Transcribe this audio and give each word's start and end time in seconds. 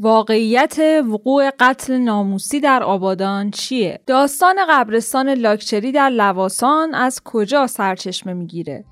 واقعیت 0.00 0.78
وقوع 1.10 1.50
قتل 1.60 1.98
ناموسی 1.98 2.60
در 2.60 2.82
آبادان 2.82 3.50
چیه؟ 3.50 4.00
داستان 4.06 4.56
قبرستان 4.68 5.28
لاکچری 5.28 5.92
در 5.92 6.10
لواسان 6.10 6.94
از 6.94 7.20
کجا 7.24 7.66
سرچشمه 7.66 8.32
می‌گیره؟ 8.32 8.84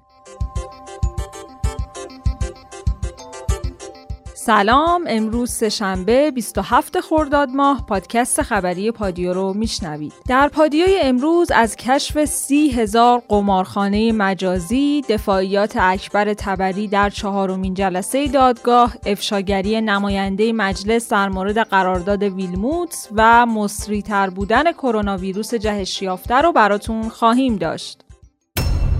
سلام 4.46 5.04
امروز 5.08 5.50
سهشنبه 5.50 6.30
27 6.30 7.00
خرداد 7.00 7.50
ماه 7.50 7.86
پادکست 7.86 8.42
خبری 8.42 8.90
پادیو 8.90 9.32
رو 9.32 9.54
میشنوید. 9.54 10.12
در 10.28 10.48
پادیوی 10.48 10.98
امروز 11.02 11.50
از 11.50 11.76
کشف 11.76 12.24
سی 12.24 12.68
هزار 12.70 13.22
قمارخانه 13.28 14.12
مجازی 14.12 15.02
دفاعیات 15.08 15.76
اکبر 15.80 16.34
تبری 16.34 16.88
در 16.88 17.10
چهارمین 17.10 17.74
جلسه 17.74 18.28
دادگاه 18.28 18.94
افشاگری 19.06 19.80
نماینده 19.80 20.52
مجلس 20.52 21.08
در 21.08 21.28
مورد 21.28 21.58
قرارداد 21.58 22.22
ویلموتس 22.22 23.08
و 23.16 23.46
مصریتر 23.46 24.30
بودن 24.30 24.72
کرونا 24.72 25.16
ویروس 25.16 25.54
جهش 25.54 26.02
یافته 26.02 26.34
رو 26.34 26.52
براتون 26.52 27.08
خواهیم 27.08 27.56
داشت. 27.56 28.05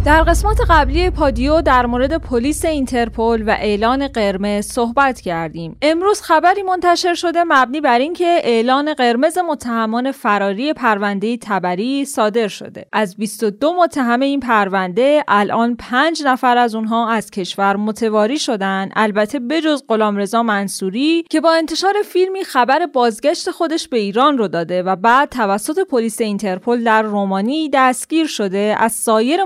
در 0.07 0.23
قسمت 0.23 0.61
قبلی 0.69 1.11
پادیو 1.11 1.61
در 1.63 1.87
مورد 1.87 2.17
پلیس 2.17 2.65
اینترپل 2.65 3.43
و 3.47 3.51
اعلان 3.51 4.09
قرمز 4.09 4.67
صحبت 4.67 5.21
کردیم. 5.21 5.77
امروز 5.83 6.23
خبری 6.23 6.63
منتشر 6.63 7.15
شده 7.15 7.45
مبنی 7.45 7.81
بر 7.81 7.99
اینکه 7.99 8.41
اعلان 8.45 8.95
قرمز 8.95 9.39
متهمان 9.39 10.13
فراری 10.13 10.73
پرونده 10.73 11.37
طبری 11.37 12.05
صادر 12.05 12.49
شده. 12.49 12.87
از 12.93 13.17
22 13.17 13.73
متهم 13.73 14.21
این 14.21 14.41
پرونده 14.41 15.25
الان 15.29 15.77
5 15.77 16.23
نفر 16.25 16.59
از 16.59 16.75
اونها 16.75 17.11
از 17.11 17.31
کشور 17.31 17.77
متواری 17.77 18.39
شدن. 18.39 18.89
البته 18.97 19.39
بجز 19.39 19.83
غلامرضا 19.89 20.43
منصوری 20.43 21.25
که 21.31 21.41
با 21.41 21.53
انتشار 21.53 21.95
فیلمی 22.05 22.45
خبر 22.45 22.87
بازگشت 22.87 23.51
خودش 23.51 23.89
به 23.89 23.99
ایران 23.99 24.39
رو 24.39 24.49
داده 24.49 24.83
و 24.83 24.97
بعد 24.97 25.29
توسط 25.29 25.79
پلیس 25.79 26.21
اینترپل 26.21 26.85
در 26.85 27.03
رومانی 27.03 27.71
دستگیر 27.73 28.27
شده. 28.27 28.77
از 28.79 28.93
سایر 28.93 29.45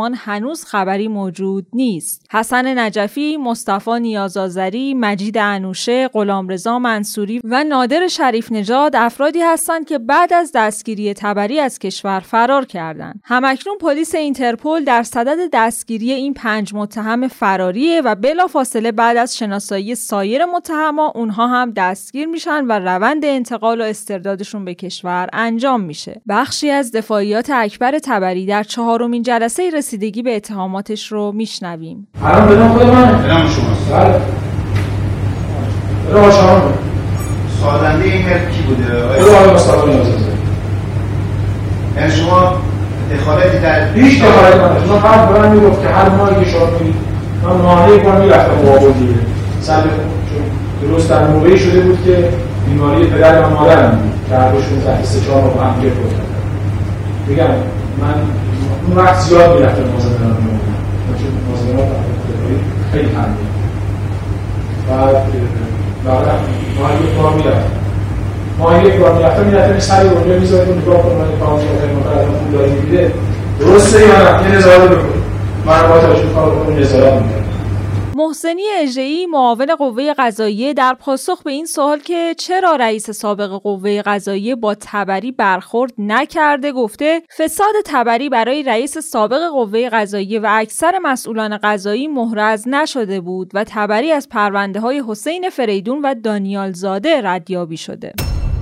متهم 0.00 0.32
هنوز 0.32 0.64
خبری 0.64 1.08
موجود 1.08 1.66
نیست. 1.72 2.26
حسن 2.30 2.78
نجفی، 2.78 3.36
مصطفی 3.36 4.00
نیازآذری، 4.00 4.94
مجید 4.94 5.38
انوشه، 5.38 6.08
غلامرضا 6.08 6.78
منصوری 6.78 7.40
و 7.44 7.64
نادر 7.64 8.08
شریف 8.08 8.52
نژاد 8.52 8.96
افرادی 8.96 9.40
هستند 9.40 9.86
که 9.86 9.98
بعد 9.98 10.32
از 10.32 10.52
دستگیری 10.54 11.14
تبری 11.14 11.60
از 11.60 11.78
کشور 11.78 12.20
فرار 12.20 12.64
کردند. 12.64 13.20
همکنون 13.24 13.78
پلیس 13.78 14.14
اینترپل 14.14 14.84
در 14.84 15.02
صدد 15.02 15.38
دستگیری 15.52 16.12
این 16.12 16.34
پنج 16.34 16.74
متهم 16.74 17.28
فراریه 17.28 18.00
و 18.00 18.14
بلافاصله 18.14 18.92
بعد 18.92 19.16
از 19.16 19.36
شناسایی 19.36 19.94
سایر 19.94 20.44
متهما 20.44 21.12
اونها 21.14 21.46
هم 21.46 21.70
دستگیر 21.70 22.26
میشن 22.26 22.64
و 22.64 22.72
روند 22.72 23.24
انتقال 23.24 23.80
و 23.80 23.84
استردادشون 23.84 24.64
به 24.64 24.74
کشور 24.74 25.28
انجام 25.32 25.80
میشه. 25.80 26.22
بخشی 26.28 26.70
از 26.70 26.92
دفاعیات 26.92 27.50
اکبر 27.50 27.98
تبری 27.98 28.46
در 28.46 28.62
چهارمین 28.62 29.22
جلسه 29.22 29.70
رسیدگی 29.90 30.22
به 30.22 30.36
اتهاماتش 30.36 31.12
رو 31.12 31.32
میشنویم. 31.32 32.08
الان 32.24 32.68
خود 32.68 32.86
من. 32.86 33.22
بدون 33.22 33.36
شماست 33.36 33.92
بله. 33.92 34.20
بدون 36.10 36.30
شما 36.30 36.62
سازنده 37.60 38.04
این 38.04 38.22
ملک 38.22 38.50
کی 38.52 38.62
بوده؟ 38.62 39.02
آقای 39.02 39.54
مصطفی 39.54 39.90
یعنی 41.96 42.12
شما 42.12 42.54
دخالتی 43.14 43.58
در 43.58 43.92
هیچ 43.94 44.22
دخالت 44.22 44.54
نداشت. 44.54 45.04
من 45.04 45.40
من 45.40 45.56
می‌گفت 45.56 45.82
که 45.82 45.88
هر 45.88 46.08
ماهی 46.08 46.44
که 46.44 46.50
شما 46.50 46.66
میگید 46.66 46.94
من 47.44 47.52
ماهی 47.52 47.98
بار 47.98 48.20
می‌رفتم 48.20 48.54
مقابل 48.54 48.92
دیگه 48.92 49.14
سر 49.60 49.82
چون 49.82 50.88
درست 50.88 51.10
در 51.10 51.26
موقعی 51.26 51.58
شده 51.58 51.80
بود 51.80 52.04
که 52.04 52.28
بیماری 52.66 53.04
پدر 53.06 53.42
و 53.42 53.50
مادرم 53.50 53.90
بود. 53.90 54.12
که 54.28 54.34
هر 54.34 54.52
دوشون 54.52 54.80
تحت 54.80 55.04
سه 55.04 55.20
چهار 55.20 55.42
ماه 55.42 55.66
هم 55.66 55.82
گرفت 55.82 55.96
میگم 57.28 57.44
من 58.00 58.14
اون 58.86 58.96
وقت 58.96 59.20
زیاد 59.20 59.56
می‌رفتم 59.56 59.82
مازندران 59.92 60.36
میمونم 60.36 60.80
چون 61.18 61.30
مازندران 61.50 62.04
خیلی 62.92 63.08
خنده 63.08 63.44
بعد 64.88 65.16
بعد 66.04 66.26
ماهی 66.80 66.94
یک 67.04 67.14
بار 67.22 67.32
می‌رفتم 67.34 67.70
ماهی 68.58 68.88
یک 68.88 68.94
بار 68.94 69.12
می‌رفتم 69.14 69.44
می‌رفتم 69.44 69.70
این 69.70 69.80
سری 69.80 70.08
اونجا 70.08 70.38
می‌ذارم 70.38 70.68
رو 70.68 70.74
نگاه 70.74 71.02
کنم 71.02 71.16
من 71.16 71.38
پاهاش 71.40 71.62
رو 71.62 71.98
مقدر 71.98 72.24
پول 72.24 72.58
داری 72.58 72.72
میده. 72.72 73.12
درسته 73.60 74.00
یا 74.00 74.06
نه؟ 74.06 74.50
یه 74.50 74.56
نظاره 74.56 74.86
بکن. 74.86 75.08
من 75.66 75.88
باید 75.88 76.04
اشون 76.04 76.34
کار 76.34 76.50
کنم 76.50 76.78
نظارت 76.78 77.12
می‌کنم 77.12 77.39
محسنی 78.20 78.62
اژه‌ای 78.78 79.26
معاون 79.26 79.76
قوه 79.76 80.14
قضاییه 80.18 80.74
در 80.74 80.94
پاسخ 80.94 81.42
به 81.42 81.50
این 81.50 81.66
سوال 81.66 81.98
که 81.98 82.34
چرا 82.38 82.76
رئیس 82.76 83.10
سابق 83.10 83.50
قوه 83.50 84.02
قضاییه 84.02 84.54
با 84.54 84.74
تبری 84.80 85.32
برخورد 85.32 85.92
نکرده 85.98 86.72
گفته 86.72 87.22
فساد 87.38 87.74
تبری 87.84 88.28
برای 88.28 88.62
رئیس 88.62 88.98
سابق 88.98 89.48
قوه 89.48 89.88
قضاییه 89.88 90.40
و 90.40 90.46
اکثر 90.50 90.98
مسئولان 90.98 91.58
قضایی 91.62 92.08
محرز 92.08 92.68
نشده 92.68 93.20
بود 93.20 93.50
و 93.54 93.64
تبری 93.68 94.12
از 94.12 94.28
پرونده 94.28 94.80
های 94.80 95.02
حسین 95.08 95.50
فریدون 95.50 96.02
و 96.02 96.14
دانیال 96.14 96.72
زاده 96.72 97.20
ردیابی 97.24 97.76
شده. 97.76 98.12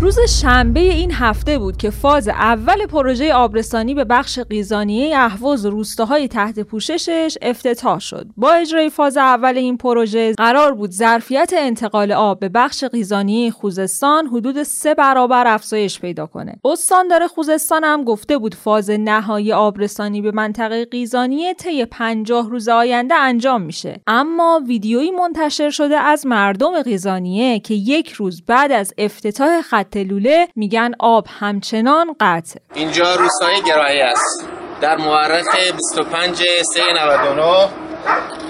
روز 0.00 0.19
شنبه 0.20 0.81
این 0.81 1.12
هفته 1.12 1.59
بود 1.59 1.76
که 1.76 1.91
فاز 1.91 2.28
اول 2.28 2.86
پروژه 2.86 3.34
آبرسانی 3.34 3.94
به 3.94 4.04
بخش 4.04 4.38
قیزانیه 4.38 5.19
اهواز 5.19 5.66
روستاهای 5.66 6.28
تحت 6.28 6.60
پوششش 6.60 7.38
افتتاح 7.42 7.98
شد. 7.98 8.26
با 8.37 8.53
اجرای 8.53 8.91
فاز 8.91 9.16
اول 9.16 9.56
این 9.56 9.76
پروژه 9.76 10.32
قرار 10.32 10.75
بود 10.75 10.91
ظرفیت 10.91 11.53
انتقال 11.56 12.12
آب 12.12 12.41
به 12.41 12.48
بخش 12.48 12.84
قیزانیه 12.84 13.50
خوزستان 13.50 14.26
حدود 14.26 14.62
سه 14.62 14.94
برابر 14.94 15.47
افزایش 15.47 16.00
پیدا 16.00 16.26
کنه. 16.26 16.54
استاندار 16.64 17.26
خوزستان 17.26 17.84
هم 17.84 18.04
گفته 18.04 18.38
بود 18.38 18.54
فاز 18.54 18.91
نهایی 18.91 19.53
آبرسانی 19.53 20.22
به 20.22 20.31
منطقه 20.31 20.84
قیزانیه 20.84 21.54
طی 21.54 21.84
50 21.84 22.50
روز 22.50 22.69
آینده 22.69 23.14
انجام 23.14 23.62
میشه. 23.62 24.00
اما 24.06 24.60
ویدیویی 24.66 25.10
منتشر 25.10 25.70
شده 25.70 25.97
از 25.97 26.26
مردم 26.26 26.82
قیزانیه 26.82 27.60
که 27.60 27.75
یک 27.75 28.12
روز 28.12 28.42
بعد 28.47 28.72
از 28.72 28.94
افتتاح 28.98 29.60
خط 29.62 29.88
خط 29.88 29.97
لوله 29.97 30.49
میگن 30.56 30.91
آب 30.99 31.26
همچنان 31.41 32.16
قطع. 32.21 32.60
اینجا 32.75 33.15
روستای 33.15 33.62
گرایی 33.66 34.00
است. 34.00 34.49
در 34.81 34.97
مورخ 34.97 35.56
25 35.76 36.43
399 36.75 37.69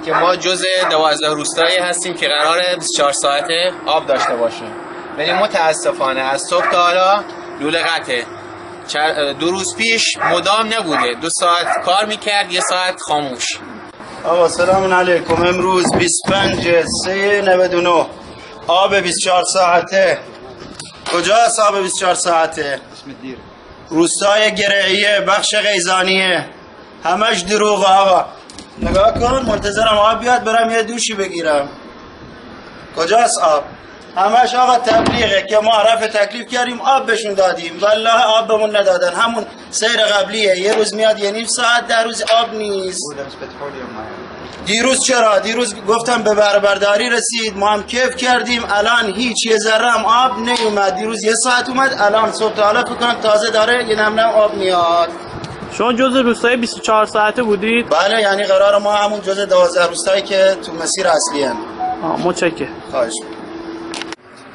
که 0.04 0.12
ما 0.12 0.36
جز 0.36 0.64
12 0.90 1.28
روستایی 1.28 1.76
هستیم 1.76 2.14
که 2.14 2.28
قرار 2.28 2.60
24 2.74 3.12
ساعته 3.12 3.72
آب 3.86 4.06
داشته 4.06 4.36
باشیم. 4.36 4.70
ولی 5.18 5.32
متاسفانه 5.32 6.20
از 6.20 6.42
صبح 6.50 6.70
تا 6.70 6.82
حالا 6.82 7.22
لوله 7.60 7.82
قطعه 7.82 8.24
دو 9.40 9.50
روز 9.50 9.76
پیش 9.76 10.16
مدام 10.32 10.66
نبوده. 10.78 11.14
دو 11.22 11.28
ساعت 11.30 11.66
کار 11.84 12.04
می‌کرد 12.04 12.52
یه 12.52 12.60
ساعت 12.60 13.00
خاموش. 13.00 13.46
آقا 14.24 14.48
سلام 14.48 14.94
علیکم. 14.94 15.42
امروز 15.42 15.94
25 15.98 16.84
399 17.04 18.06
آب 18.66 18.94
24 18.96 19.44
ساعته. 19.44 20.18
کجا 21.10 21.36
حساب 21.46 21.82
24 21.82 22.14
ساعته؟ 22.14 22.80
روستای 23.88 24.54
گرعیه 24.54 25.20
بخش 25.20 25.54
غیزانیه. 25.54 26.46
همش 27.04 27.40
دروغ 27.40 27.84
آقا 27.84 28.26
نگاه 28.82 29.14
کن 29.14 29.46
منتظرم 29.46 29.98
آب 29.98 30.20
بیاد 30.20 30.44
برم 30.44 30.70
یه 30.70 30.82
دوشی 30.82 31.14
بگیرم. 31.14 31.68
کجاست 32.96 33.38
آب؟ 33.38 33.64
همش 34.16 34.54
آقا 34.54 34.78
تبلیغه 34.78 35.42
که 35.42 35.58
ما 35.58 35.82
رفع 35.82 36.06
تکلیف 36.06 36.48
کردیم 36.48 36.80
آب 36.80 37.06
بهشون 37.06 37.34
دادیم. 37.34 37.78
والله 37.80 38.24
آب 38.24 38.48
بمون 38.48 38.76
ندادن. 38.76 39.12
همون 39.14 39.46
سیر 39.70 40.04
قبلیه. 40.04 40.58
یه 40.58 40.74
روز 40.74 40.94
میاد 40.94 41.18
یه 41.18 41.30
نیم 41.30 41.46
ساعت 41.46 41.86
در 41.86 42.04
روز 42.04 42.22
آب 42.22 42.54
نیست. 42.54 43.02
دیروز 44.68 45.04
چرا؟ 45.04 45.38
دیروز 45.38 45.74
گفتم 45.88 46.22
به 46.22 46.34
بربرداری 46.34 47.10
رسید. 47.10 47.56
ما 47.56 47.68
هم 47.68 47.82
کیف 47.82 48.16
کردیم. 48.16 48.62
الان 48.68 49.14
هیچ 49.14 49.46
یه 49.46 49.56
ذره 49.56 49.90
هم 49.90 50.04
آب 50.04 50.38
نیومد. 50.38 50.94
دیروز 50.94 51.24
یه 51.24 51.34
ساعت 51.34 51.68
اومد. 51.68 51.96
الان 51.98 52.32
صبح 52.32 52.54
تا 52.54 52.62
حالا 52.62 52.84
فکر 52.84 53.12
تازه 53.12 53.50
داره 53.50 53.88
یه 53.88 53.96
نم 53.96 54.20
نم 54.20 54.28
آب 54.28 54.54
میاد. 54.54 55.08
شما 55.72 55.92
جز 55.92 56.16
روستای 56.16 56.56
24 56.56 57.06
ساعته 57.06 57.42
بودید؟ 57.42 57.88
بله 57.88 58.20
یعنی 58.20 58.44
قرار 58.44 58.78
ما 58.78 58.92
همون 58.92 59.20
جز 59.20 59.40
12 59.40 59.86
روستایی 59.86 60.22
که 60.22 60.56
تو 60.66 60.72
مسیر 60.72 61.06
اصلی 61.08 61.42
هم 61.42 61.56
متشکرم. 62.24 62.82
خواهش. 62.90 63.12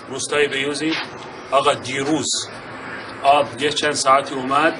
روستای 0.09 0.47
بیوزی. 0.47 0.91
آقا 1.51 1.73
دیروز 1.73 2.29
آب 3.23 3.61
یه 3.61 3.69
چند 3.69 3.93
ساعتی 3.93 4.35
اومد 4.35 4.73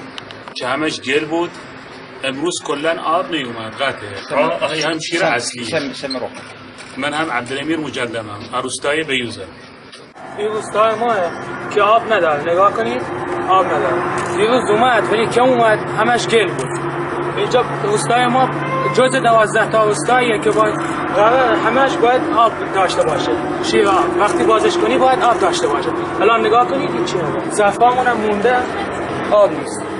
که 0.54 0.66
همش 0.66 1.00
گل 1.00 1.24
بود. 1.24 1.50
امروز 2.24 2.62
کلا 2.64 3.02
آب 3.02 3.30
نیومد 3.30 3.72
قطعه. 3.72 4.44
آقای 4.44 4.82
همشیر 4.82 5.24
اصلی. 5.24 5.66
من 6.96 7.12
هم 7.12 7.30
عبدالامیر 7.30 7.78
مجدمم 7.78 8.40
روستای 8.62 9.02
بیوزه 9.04 9.44
این 10.38 10.48
روستای 10.48 10.94
ماه 10.94 11.16
که 11.74 11.82
آب 11.82 12.12
نداره. 12.12 12.52
نگاه 12.52 12.72
کنید 12.72 13.02
آب 13.48 13.66
نداره. 13.66 14.02
دیروز 14.36 14.70
اومد 14.70 15.12
ولی 15.12 15.26
کم 15.26 15.42
اومد 15.42 15.78
همش 15.78 16.26
گل 16.28 16.48
بود. 16.48 16.68
اینجا 17.36 17.64
روستای 17.84 18.26
ما 18.26 18.50
جز 18.94 19.12
دوازده 19.22 19.70
تا 19.70 19.84
روستاییه 19.84 20.38
که 20.38 20.50
با 20.50 20.62
همش 21.66 21.96
باید 21.96 22.22
آب 22.36 22.52
داشته 22.74 23.02
باشه. 23.02 23.32
شیر 23.62 23.88
آب. 23.88 24.18
وقتی 24.20 24.44
بازش 24.44 24.76
کنی 24.76 24.98
باید 24.98 25.22
آب 25.22 25.40
داشته 25.40 25.68
باشه. 25.68 25.88
الان 26.20 26.46
نگاه 26.46 26.68
کنید 26.68 26.90
این 26.90 27.04
چی 27.04 27.16
زفامون 27.50 28.06
هم 28.06 28.16
مونده 28.16 28.56
آب 29.32 29.50
نیست. 29.50 29.93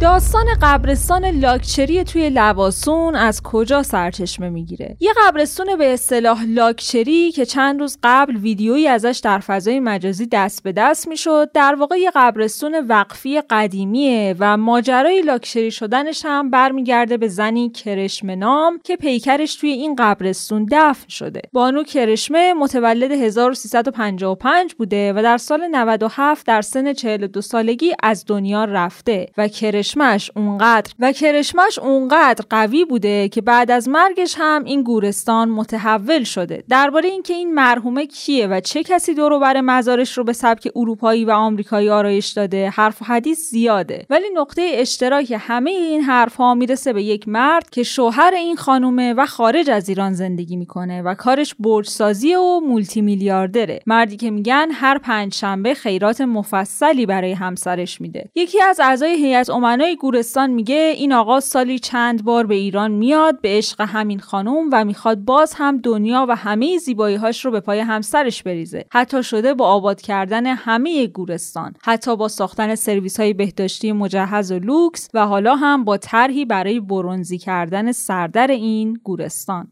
داستان 0.00 0.44
قبرستان 0.62 1.24
لاکچری 1.24 2.04
توی 2.04 2.30
لواسون 2.30 3.14
از 3.14 3.42
کجا 3.42 3.82
سرچشمه 3.82 4.48
می‌گیره؟ 4.48 4.96
یه 5.00 5.12
قبرستون 5.26 5.76
به 5.76 5.92
اصطلاح 5.92 6.44
لاکچری 6.44 7.32
که 7.32 7.44
چند 7.46 7.80
روز 7.80 7.98
قبل 8.02 8.36
ویدیویی 8.36 8.88
ازش 8.88 9.20
در 9.24 9.38
فضای 9.38 9.80
مجازی 9.80 10.26
دست 10.26 10.62
به 10.62 10.72
دست 10.72 11.08
می‌شد 11.08 11.52
در 11.54 11.74
واقع 11.74 11.96
یه 11.96 12.10
قبرستون 12.14 12.86
وقفی 12.88 13.40
قدیمیه 13.40 14.36
و 14.38 14.56
ماجرای 14.56 15.22
لاکچری 15.22 15.70
شدنش 15.70 16.22
هم 16.24 16.50
برمیگرده 16.50 17.16
به 17.16 17.28
زنی 17.28 17.70
کرشمه 17.70 18.36
نام 18.36 18.80
که 18.84 18.96
پیکرش 18.96 19.54
توی 19.54 19.70
این 19.70 19.96
قبرستون 19.98 20.66
دفن 20.72 21.08
شده. 21.08 21.42
بانو 21.52 21.82
کرشمه 21.82 22.54
متولد 22.54 23.12
1355 23.12 24.74
بوده 24.74 25.12
و 25.12 25.22
در 25.22 25.38
سال 25.38 25.68
97 25.70 26.46
در 26.46 26.62
سن 26.62 26.92
42 26.92 27.40
سالگی 27.40 27.92
از 28.02 28.24
دنیا 28.26 28.64
رفته 28.64 29.26
و 29.36 29.48
کرش 29.48 29.89
کرشمش 29.90 30.30
اونقدر 30.36 30.92
و 30.98 31.12
کرشمش 31.12 31.78
اونقدر 31.78 32.44
قوی 32.50 32.84
بوده 32.84 33.28
که 33.28 33.40
بعد 33.40 33.70
از 33.70 33.88
مرگش 33.88 34.34
هم 34.38 34.64
این 34.64 34.82
گورستان 34.82 35.48
متحول 35.48 36.24
شده. 36.24 36.64
درباره 36.68 37.08
اینکه 37.08 37.34
این 37.34 37.54
مرحومه 37.54 38.06
کیه 38.06 38.46
و 38.46 38.60
چه 38.60 38.82
کسی 38.82 39.14
دور 39.14 39.38
بر 39.38 39.60
مزارش 39.60 40.18
رو 40.18 40.24
به 40.24 40.32
سبک 40.32 40.68
اروپایی 40.76 41.24
و 41.24 41.30
آمریکایی 41.30 41.90
آرایش 41.90 42.28
داده 42.28 42.70
حرف 42.70 43.02
و 43.02 43.04
حدیث 43.04 43.50
زیاده. 43.50 44.06
ولی 44.10 44.24
نقطه 44.34 44.70
اشتراک 44.74 45.36
همه 45.38 45.70
این 45.70 46.00
حرف 46.00 46.36
ها 46.36 46.54
می‌رسه 46.54 46.92
به 46.92 47.02
یک 47.02 47.28
مرد 47.28 47.70
که 47.70 47.82
شوهر 47.82 48.32
این 48.34 48.56
خانومه 48.56 49.14
و 49.14 49.26
خارج 49.26 49.70
از 49.70 49.88
ایران 49.88 50.12
زندگی 50.12 50.56
می‌کنه 50.56 51.02
و 51.02 51.14
کارش 51.14 51.54
برجسازی 51.54 52.34
و 52.34 52.60
مولتی 52.60 53.00
میلیاردره 53.00 53.80
مردی 53.86 54.16
که 54.16 54.30
میگن 54.30 54.68
هر 54.72 54.98
پنج 54.98 55.34
شنبه 55.34 55.74
خیرات 55.74 56.20
مفصلی 56.20 57.06
برای 57.06 57.32
همسرش 57.32 58.00
میده. 58.00 58.30
یکی 58.34 58.62
از 58.62 58.80
اعضای 58.80 59.14
هیئت 59.14 59.50
امنای 59.80 59.96
گورستان 59.96 60.50
میگه 60.50 60.94
این 60.96 61.12
آقا 61.12 61.40
سالی 61.40 61.78
چند 61.78 62.24
بار 62.24 62.46
به 62.46 62.54
ایران 62.54 62.90
میاد 62.90 63.40
به 63.40 63.48
عشق 63.48 63.80
همین 63.80 64.20
خانم 64.20 64.68
و 64.72 64.84
می‌خواد 64.84 65.18
باز 65.18 65.54
هم 65.56 65.78
دنیا 65.78 66.26
و 66.28 66.36
همه 66.36 66.78
زیبایی 66.78 67.16
هاش 67.16 67.44
رو 67.44 67.50
به 67.50 67.60
پای 67.60 67.78
همسرش 67.80 68.42
بریزه. 68.42 68.84
حتی 68.90 69.22
شده 69.22 69.54
با 69.54 69.66
آباد 69.66 70.00
کردن 70.00 70.46
همه 70.46 71.06
گورستان. 71.06 71.74
حتی 71.82 72.16
با 72.16 72.28
ساختن 72.28 72.74
سرویس 72.74 73.20
های 73.20 73.32
بهداشتی 73.32 73.92
مجهز 73.92 74.52
و 74.52 74.58
لوکس 74.58 75.08
و 75.14 75.26
حالا 75.26 75.56
هم 75.56 75.84
با 75.84 75.96
طرحی 75.96 76.44
برای 76.44 76.80
برونزی 76.80 77.38
کردن 77.38 77.92
سردر 77.92 78.46
این 78.46 79.00
گورستان. 79.04 79.68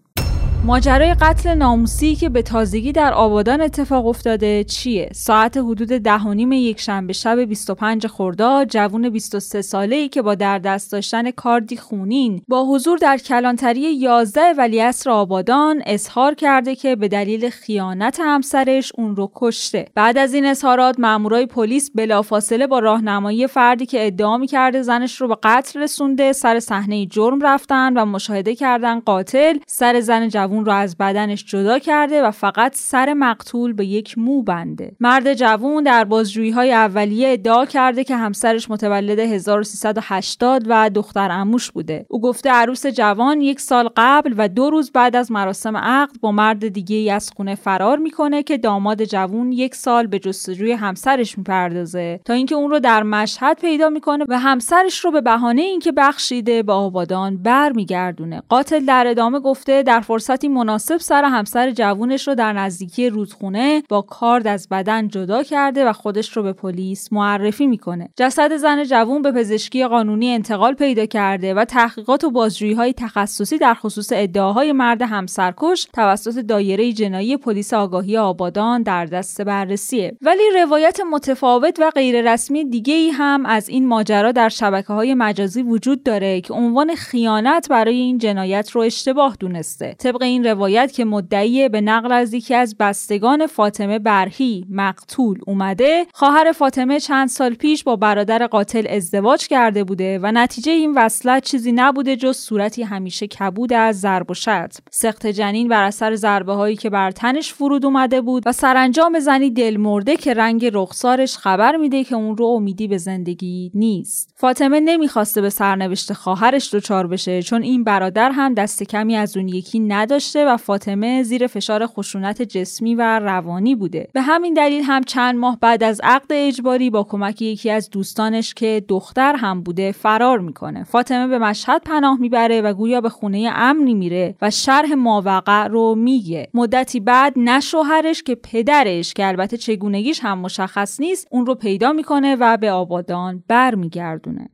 ماجرای 0.64 1.14
قتل 1.14 1.55
ناموسی 1.55 2.14
که 2.14 2.28
به 2.28 2.43
تازگی 2.43 2.93
در 2.93 3.12
آبادان 3.12 3.60
اتفاق 3.60 4.06
افتاده 4.06 4.64
چیه؟ 4.64 5.10
ساعت 5.12 5.56
حدود 5.56 5.88
ده 5.88 6.19
و 6.19 6.34
نیم 6.34 6.52
یک 6.52 6.81
شنبه 6.81 7.12
شب 7.12 7.38
25 7.40 8.06
خرداد 8.06 8.69
جوون 8.69 9.08
23 9.08 9.62
ساله 9.62 9.96
ای 9.96 10.08
که 10.08 10.22
با 10.22 10.34
در 10.34 10.58
دست 10.58 10.93
داشتن 10.93 11.31
کاردی 11.31 11.76
خونین 11.76 12.43
با 12.49 12.64
حضور 12.64 12.99
در 12.99 13.16
کلانتری 13.16 13.81
11 13.81 14.40
ولیعصر 14.58 15.10
آبادان 15.10 15.82
اظهار 15.87 16.34
کرده 16.34 16.75
که 16.75 16.96
به 16.96 17.08
دلیل 17.08 17.50
خیانت 17.50 18.19
همسرش 18.22 18.93
اون 18.94 19.16
رو 19.16 19.31
کشته. 19.34 19.87
بعد 19.94 20.19
از 20.19 20.34
این 20.34 20.46
اظهارات 20.46 21.00
مامورای 21.00 21.46
پلیس 21.46 21.90
بلافاصله 21.94 22.66
با 22.66 22.78
راهنمایی 22.78 23.46
فردی 23.46 23.87
که 23.87 24.06
ادعا 24.06 24.46
کرده 24.46 24.82
زنش 24.82 25.20
رو 25.20 25.28
به 25.28 25.37
قتل 25.43 25.81
رسونده 25.81 26.32
سر 26.32 26.60
صحنه 26.60 27.06
جرم 27.06 27.40
رفتن 27.43 27.93
و 27.96 28.05
مشاهده 28.05 28.55
کردن 28.55 29.00
قاتل 29.00 29.58
سر 29.66 30.00
زن 30.00 30.28
جوون 30.28 30.47
جوون 30.48 30.64
رو 30.64 30.72
از 30.72 30.96
بدنش 30.96 31.44
جدا 31.44 31.78
کرده 31.78 32.22
و 32.22 32.30
فقط 32.30 32.74
سر 32.74 33.14
مقتول 33.14 33.72
به 33.72 33.86
یک 33.86 34.18
مو 34.18 34.42
بنده. 34.42 34.96
مرد 35.00 35.34
جوون 35.34 35.82
در 35.82 36.04
بازجویی 36.04 36.50
های 36.50 36.72
اولیه 36.72 37.28
ادعا 37.32 37.66
کرده 37.66 38.04
که 38.04 38.16
همسرش 38.16 38.70
متولد 38.70 39.18
1380 39.18 40.62
و 40.66 40.90
دختر 40.90 41.30
اموش 41.30 41.70
بوده. 41.70 42.06
او 42.08 42.20
گفته 42.20 42.50
عروس 42.50 42.86
جوان 42.86 43.40
یک 43.40 43.60
سال 43.60 43.88
قبل 43.96 44.34
و 44.36 44.48
دو 44.48 44.70
روز 44.70 44.90
بعد 44.92 45.16
از 45.16 45.32
مراسم 45.32 45.76
عقد 45.76 46.20
با 46.20 46.32
مرد 46.32 46.68
دیگه 46.68 46.96
ای 46.96 47.10
از 47.10 47.30
خونه 47.36 47.54
فرار 47.54 47.98
می‌کنه 47.98 48.42
که 48.42 48.58
داماد 48.58 49.04
جوون 49.04 49.52
یک 49.52 49.74
سال 49.74 50.06
به 50.06 50.18
جستجوی 50.18 50.72
همسرش 50.72 51.38
می‌پردازه. 51.38 52.20
تا 52.24 52.32
اینکه 52.32 52.54
اون 52.54 52.70
رو 52.70 52.80
در 52.80 53.02
مشهد 53.02 53.60
پیدا 53.60 53.88
می‌کنه 53.88 54.24
و 54.28 54.38
همسرش 54.38 55.04
رو 55.04 55.10
به 55.10 55.20
بهانه 55.20 55.62
اینکه 55.62 55.92
بخشیده 55.92 56.62
به 56.62 56.72
آبادان 56.72 57.36
برمیگردونه. 57.36 58.42
قاتل 58.48 58.84
در 58.84 59.06
ادامه 59.06 59.40
گفته 59.40 59.82
در 59.82 60.00
فرصت 60.00 60.38
مناسب 60.44 60.96
سر 60.96 61.25
همسر 61.25 61.70
جوونش 61.70 62.29
رو 62.29 62.35
در 62.35 62.52
نزدیکی 62.52 63.11
رودخونه 63.11 63.82
با 63.88 64.02
کارد 64.02 64.46
از 64.46 64.69
بدن 64.69 65.08
جدا 65.08 65.43
کرده 65.43 65.85
و 65.85 65.93
خودش 65.93 66.37
رو 66.37 66.43
به 66.43 66.52
پلیس 66.52 67.12
معرفی 67.12 67.67
می‌کنه. 67.67 68.08
جسد 68.17 68.56
زن 68.56 68.85
جوون 68.85 69.23
به 69.23 69.32
پزشکی 69.32 69.87
قانونی 69.87 70.31
انتقال 70.31 70.75
پیدا 70.75 71.06
کرده 71.06 71.55
و 71.55 71.64
تحقیقات 71.64 72.25
و 72.25 72.31
بازجویی 72.31 72.73
های 72.73 72.93
تخصصی 72.93 73.58
در 73.58 73.75
خصوص 73.75 74.12
ادعاهای 74.12 74.73
مرد 74.73 75.02
همسرکش 75.02 75.88
توسط 75.94 76.38
دایره 76.38 76.93
جنایی 76.93 77.37
پلیس 77.37 77.75
آگاهی 77.75 78.17
آبادان 78.17 78.82
در 78.82 79.05
دست 79.05 79.43
بررسیه. 79.43 80.17
ولی 80.23 80.43
روایت 80.55 81.00
متفاوت 81.12 81.76
و 81.81 81.91
غیررسمی 81.91 82.64
دیگه 82.64 82.94
ای 82.94 83.11
هم 83.11 83.46
از 83.46 83.69
این 83.69 83.87
ماجرا 83.87 84.32
در 84.32 84.49
شبکه 84.49 84.93
های 84.93 85.14
مجازی 85.14 85.62
وجود 85.62 86.02
داره 86.02 86.41
که 86.41 86.55
عنوان 86.55 86.94
خیانت 86.94 87.69
برای 87.70 87.96
این 87.96 88.19
جنایت 88.19 88.70
رو 88.70 88.81
اشتباه 88.81 89.37
دونسته. 89.41 89.94
طبق 89.99 90.23
این 90.28 90.46
روایت 90.46 90.92
که 90.92 91.04
مدعی 91.04 91.69
به 91.69 91.80
نقل 91.80 92.12
از 92.12 92.34
یکی 92.34 92.54
از 92.54 92.76
بستگان 92.76 93.46
فاطمه 93.46 93.98
برهی 93.98 94.66
مقتول 94.70 95.38
اومده 95.46 96.06
خواهر 96.12 96.52
فاطمه 96.52 97.00
چند 97.00 97.28
سال 97.28 97.54
پیش 97.54 97.84
با 97.84 97.96
برادر 97.96 98.46
قاتل 98.46 98.86
ازدواج 98.90 99.46
کرده 99.46 99.84
بوده 99.84 100.19
و 100.22 100.32
نتیجه 100.32 100.72
این 100.72 100.94
وصلت 100.94 101.44
چیزی 101.44 101.72
نبوده 101.72 102.16
جز 102.16 102.36
صورتی 102.36 102.82
همیشه 102.82 103.26
کبود 103.26 103.72
از 103.72 104.00
ضرب 104.00 104.30
و 104.30 104.34
شتم. 104.34 104.69
سخت 104.90 105.26
جنین 105.26 105.69
بر 105.69 105.82
اثر 105.82 106.14
ضربه 106.14 106.52
هایی 106.52 106.76
که 106.76 106.90
بر 106.90 107.10
تنش 107.10 107.52
فرود 107.52 107.84
اومده 107.84 108.20
بود 108.20 108.42
و 108.46 108.52
سرانجام 108.52 109.19
زنی 109.20 109.50
دل 109.50 109.76
مرده 109.76 110.16
که 110.16 110.34
رنگ 110.34 110.70
رخسارش 110.72 111.36
خبر 111.36 111.76
میده 111.76 112.04
که 112.04 112.14
اون 112.14 112.36
رو 112.36 112.44
امیدی 112.44 112.88
به 112.88 112.98
زندگی 112.98 113.70
نیست. 113.74 114.34
فاطمه 114.36 114.81
نمی‌خواسته 114.81 115.40
به 115.40 115.50
سرنوشت 115.50 116.12
خواهرش 116.12 116.74
دچار 116.74 117.06
بشه 117.06 117.42
چون 117.42 117.62
این 117.62 117.84
برادر 117.84 118.31
هم 118.31 118.54
دست 118.54 118.82
کمی 118.82 119.16
از 119.16 119.36
اون 119.36 119.48
یکی 119.48 119.81
نداشت. 119.81 120.18
و 120.37 120.56
فاطمه 120.56 121.23
زیر 121.23 121.47
فشار 121.47 121.87
خشونت 121.87 122.43
جسمی 122.43 122.94
و 122.94 123.19
روانی 123.19 123.75
بوده. 123.75 124.09
به 124.12 124.20
همین 124.20 124.55
دلیل 124.55 124.82
هم 124.82 125.03
چند 125.03 125.38
ماه 125.38 125.59
بعد 125.61 125.82
از 125.82 126.00
عقد 126.05 126.26
اجباری 126.31 126.91
با 126.91 127.03
کمک 127.05 127.43
یکی 127.43 127.70
از 127.70 127.91
دوستانش 127.91 128.55
که 128.55 128.84
دختر 128.89 129.37
هم 129.37 129.63
بوده 129.63 129.93
فرار 129.93 130.39
می‌کنه. 130.39 130.84
فاطمه 130.84 131.27
به 131.27 131.39
مشهد 131.39 131.82
پناه 131.84 132.20
می‌بره 132.20 132.60
و 132.60 132.72
گویا 132.72 133.01
به 133.01 133.08
خونه 133.08 133.51
امنی 133.55 133.94
میره 133.94 134.34
و 134.43 134.51
شرح 134.51 134.94
ماوقع 134.94 135.67
رو 135.67 135.94
میگه. 135.94 136.48
مدتی 136.55 137.01
بعد 137.01 137.32
نه 137.37 137.60
شوهرش 137.60 138.22
که 138.22 138.34
پدرش 138.34 139.15
که 139.15 139.27
البته 139.27 139.56
چگونگیش 139.56 140.20
هم 140.22 140.39
مشخص 140.39 141.01
نیست 141.01 141.29
اون 141.31 141.46
رو 141.46 141.55
پیدا 141.55 141.93
می‌کنه 141.93 142.37
و 142.41 142.56
به 142.56 142.70
آبادان 142.70 143.44
برمیگردونه. 143.48 144.48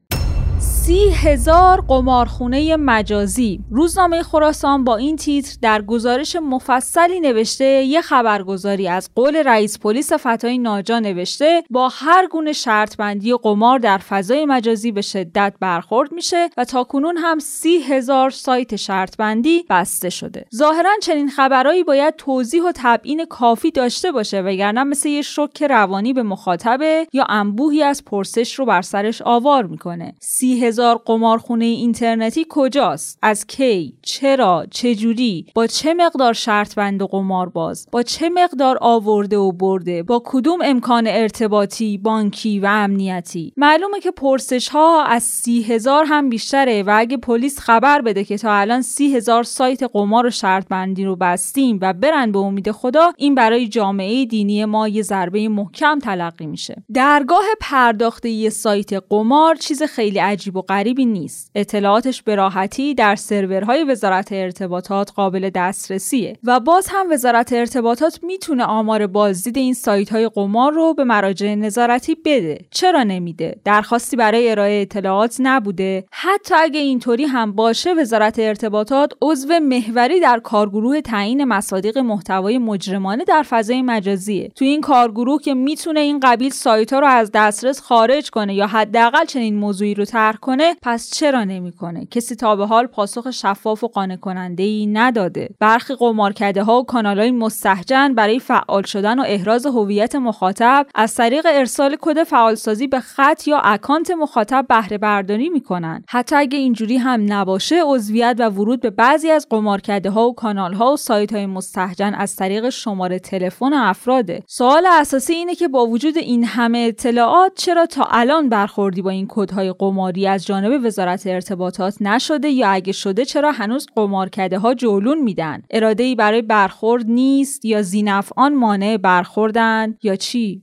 سی 0.86 1.08
هزار 1.08 1.80
قمارخونه 1.88 2.76
مجازی. 2.76 3.60
روزنامه 3.70 4.22
خراسان 4.22 4.84
با 4.84 4.96
این 4.96 5.16
تیتر 5.16 5.56
در 5.62 5.82
گزارش 5.82 6.36
مفصلی 6.36 7.20
نوشته 7.20 7.64
یه 7.64 8.00
خبرگزاری 8.00 8.88
از 8.88 9.10
قول 9.14 9.36
رئیس 9.36 9.78
پلیس 9.78 10.12
فتای 10.12 10.58
ناجا 10.58 10.98
نوشته 10.98 11.62
با 11.70 11.88
هر 11.92 12.26
گونه 12.26 12.52
شرط 12.52 12.96
بندی 12.96 13.34
قمار 13.42 13.78
در 13.78 13.98
فضای 13.98 14.46
مجازی 14.46 14.92
به 14.92 15.00
شدت 15.00 15.54
برخورد 15.60 16.12
میشه 16.12 16.50
و 16.56 16.64
تاکنون 16.64 17.16
هم 17.16 17.38
سی 17.38 17.78
هزار 17.78 18.30
سایت 18.30 18.76
شرط 18.76 19.16
بندی 19.16 19.64
بسته 19.70 20.10
شده. 20.10 20.46
ظاهرا 20.54 20.90
چنین 21.02 21.28
خبرهایی 21.28 21.84
باید 21.84 22.16
توضیح 22.16 22.62
و 22.62 22.72
تبیین 22.74 23.24
کافی 23.24 23.70
داشته 23.70 24.12
باشه 24.12 24.40
وگرنه 24.40 24.84
مثل 24.84 25.08
یه 25.08 25.22
شوک 25.22 25.62
روانی 25.62 26.12
به 26.12 26.22
مخاطبه 26.22 27.06
یا 27.12 27.24
انبوهی 27.24 27.82
از 27.82 28.04
پرسش 28.04 28.54
رو 28.54 28.66
بر 28.66 28.82
سرش 28.82 29.22
آوار 29.22 29.66
می‌کنه. 29.66 30.14
سی 30.20 30.73
هزار 30.74 31.00
قمارخونه 31.04 31.64
اینترنتی 31.64 32.46
کجاست؟ 32.48 33.18
از 33.22 33.46
کی؟ 33.46 33.94
چرا؟ 34.02 34.66
چجوری؟ 34.70 35.46
با 35.54 35.66
چه 35.66 35.94
مقدار 35.94 36.32
شرط 36.32 36.74
بند 36.74 37.02
و 37.02 37.06
قمار 37.06 37.48
باز؟ 37.48 37.88
با 37.92 38.02
چه 38.02 38.28
مقدار 38.28 38.78
آورده 38.80 39.36
و 39.36 39.52
برده؟ 39.52 40.02
با 40.02 40.22
کدوم 40.24 40.58
امکان 40.64 41.06
ارتباطی 41.06 41.98
بانکی 41.98 42.60
و 42.60 42.66
امنیتی؟ 42.66 43.52
معلومه 43.56 44.00
که 44.00 44.10
پرسش 44.10 44.68
ها 44.68 45.04
از 45.04 45.22
سی 45.22 45.62
هزار 45.62 46.04
هم 46.08 46.28
بیشتره 46.28 46.82
و 46.82 46.94
اگه 46.96 47.16
پلیس 47.16 47.58
خبر 47.58 48.02
بده 48.02 48.24
که 48.24 48.38
تا 48.38 48.52
الان 48.52 48.82
سی 48.82 49.16
هزار 49.16 49.42
سایت 49.42 49.82
قمار 49.82 50.26
و 50.26 50.30
شرط 50.30 50.68
بندی 50.68 51.04
رو 51.04 51.16
بستیم 51.16 51.78
و 51.82 51.92
برن 51.92 52.32
به 52.32 52.38
امید 52.38 52.70
خدا 52.70 53.12
این 53.16 53.34
برای 53.34 53.68
جامعه 53.68 54.24
دینی 54.24 54.64
ما 54.64 54.88
یه 54.88 55.02
ضربه 55.02 55.48
محکم 55.48 55.98
تلقی 55.98 56.46
میشه. 56.46 56.84
درگاه 56.94 57.44
پرداخته 57.60 58.28
یه 58.28 58.50
سایت 58.50 58.92
قمار 58.92 59.54
چیز 59.54 59.82
خیلی 59.82 60.18
عجیب 60.18 60.56
و 60.56 60.63
غریبی 60.68 61.06
نیست. 61.06 61.50
اطلاعاتش 61.54 62.22
به 62.22 62.34
راحتی 62.34 62.94
در 62.94 63.16
سرورهای 63.16 63.84
وزارت 63.84 64.32
ارتباطات 64.32 65.12
قابل 65.12 65.50
دسترسیه 65.54 66.36
و 66.44 66.60
باز 66.60 66.88
هم 66.90 67.06
وزارت 67.10 67.52
ارتباطات 67.52 68.20
می‌تونه 68.22 68.64
آمار 68.64 69.06
بازدید 69.06 69.56
این 69.56 69.74
سایت 69.74 70.10
های 70.10 70.28
قمار 70.28 70.72
رو 70.72 70.94
به 70.94 71.04
مراجع 71.04 71.54
نظارتی 71.54 72.16
بده. 72.24 72.58
چرا 72.70 73.02
نمیده؟ 73.02 73.60
درخواستی 73.64 74.16
برای 74.16 74.50
ارائه 74.50 74.82
اطلاعات 74.82 75.36
نبوده. 75.38 76.04
حتی 76.10 76.54
اگه 76.58 76.80
اینطوری 76.80 77.24
هم 77.24 77.52
باشه 77.52 77.94
وزارت 77.94 78.38
ارتباطات 78.38 79.12
عضو 79.22 79.48
محوری 79.62 80.20
در 80.20 80.40
کارگروه 80.40 81.00
تعیین 81.00 81.44
مصادیق 81.44 81.98
محتوای 81.98 82.58
مجرمانه 82.58 83.24
در 83.24 83.42
فضای 83.42 83.82
مجازیه. 83.82 84.48
تو 84.48 84.64
این 84.64 84.80
کارگروه 84.80 85.42
که 85.42 85.54
می‌تونه 85.54 86.00
این 86.00 86.20
قبیل 86.20 86.50
سایت 86.50 86.92
ها 86.92 86.98
رو 86.98 87.06
از 87.06 87.30
دسترس 87.34 87.80
خارج 87.80 88.30
کنه 88.30 88.54
یا 88.54 88.66
حداقل 88.66 89.24
چنین 89.24 89.56
موضوعی 89.56 89.94
رو 89.94 90.04
طرح 90.04 90.36
کنه 90.36 90.53
پس 90.82 91.10
چرا 91.10 91.44
نمی‌کنه؟ 91.44 92.06
کسی 92.06 92.36
تا 92.36 92.56
به 92.56 92.66
حال 92.66 92.86
پاسخ 92.86 93.30
شفاف 93.30 93.84
و 93.84 93.88
قانع 93.88 94.16
کننده 94.16 94.62
ای 94.62 94.86
نداده. 94.86 95.48
برخی 95.60 95.94
قمارکده 95.94 96.62
ها 96.62 96.80
و 96.80 96.84
کانال 96.84 97.18
های 97.18 97.30
مستحجن 97.30 98.14
برای 98.14 98.40
فعال 98.40 98.82
شدن 98.82 99.18
و 99.18 99.24
احراز 99.26 99.66
هویت 99.66 100.14
مخاطب 100.14 100.86
از 100.94 101.14
طریق 101.14 101.46
ارسال 101.50 101.96
کد 102.00 102.24
فعالسازی 102.24 102.86
به 102.86 103.00
خط 103.00 103.48
یا 103.48 103.58
اکانت 103.58 104.10
مخاطب 104.10 104.66
بهره 104.68 104.98
برداری 104.98 105.48
می‌کنن. 105.48 106.04
حتی 106.08 106.36
اگه 106.36 106.58
اینجوری 106.58 106.96
هم 106.96 107.32
نباشه 107.32 107.80
عضویت 107.84 108.36
و 108.38 108.48
ورود 108.48 108.80
به 108.80 108.90
بعضی 108.90 109.30
از 109.30 109.46
قمارکده 109.50 110.10
ها 110.10 110.28
و 110.28 110.34
کانال 110.34 110.74
ها 110.74 110.92
و 110.92 110.96
سایت 110.96 111.32
های 111.32 111.46
مستحجن 111.46 112.14
از 112.14 112.36
طریق 112.36 112.68
شماره 112.68 113.18
تلفن 113.18 113.72
افراده. 113.72 114.42
سوال 114.46 114.86
اساسی 114.90 115.32
اینه 115.32 115.54
که 115.54 115.68
با 115.68 115.86
وجود 115.86 116.18
این 116.18 116.44
همه 116.44 116.78
اطلاعات 116.78 117.52
چرا 117.56 117.86
تا 117.86 118.04
الان 118.10 118.48
برخوردی 118.48 119.02
با 119.02 119.10
این 119.10 119.26
کدهای 119.28 119.74
قماری 119.78 120.26
از 120.26 120.43
جانب 120.46 120.84
وزارت 120.84 121.26
ارتباطات 121.26 122.02
نشده 122.02 122.48
یا 122.48 122.68
اگه 122.68 122.92
شده 122.92 123.24
چرا 123.24 123.52
هنوز 123.52 123.86
قمارکده 123.96 124.58
ها 124.58 124.74
جولون 124.74 125.22
میدن؟ 125.22 125.62
اراده 125.70 126.02
ای 126.02 126.14
برای 126.14 126.42
برخورد 126.42 127.06
نیست 127.06 127.64
یا 127.64 127.82
زینفعان 127.82 128.54
مانع 128.54 128.96
برخوردن 128.96 129.94
یا 130.02 130.16
چی؟ 130.16 130.62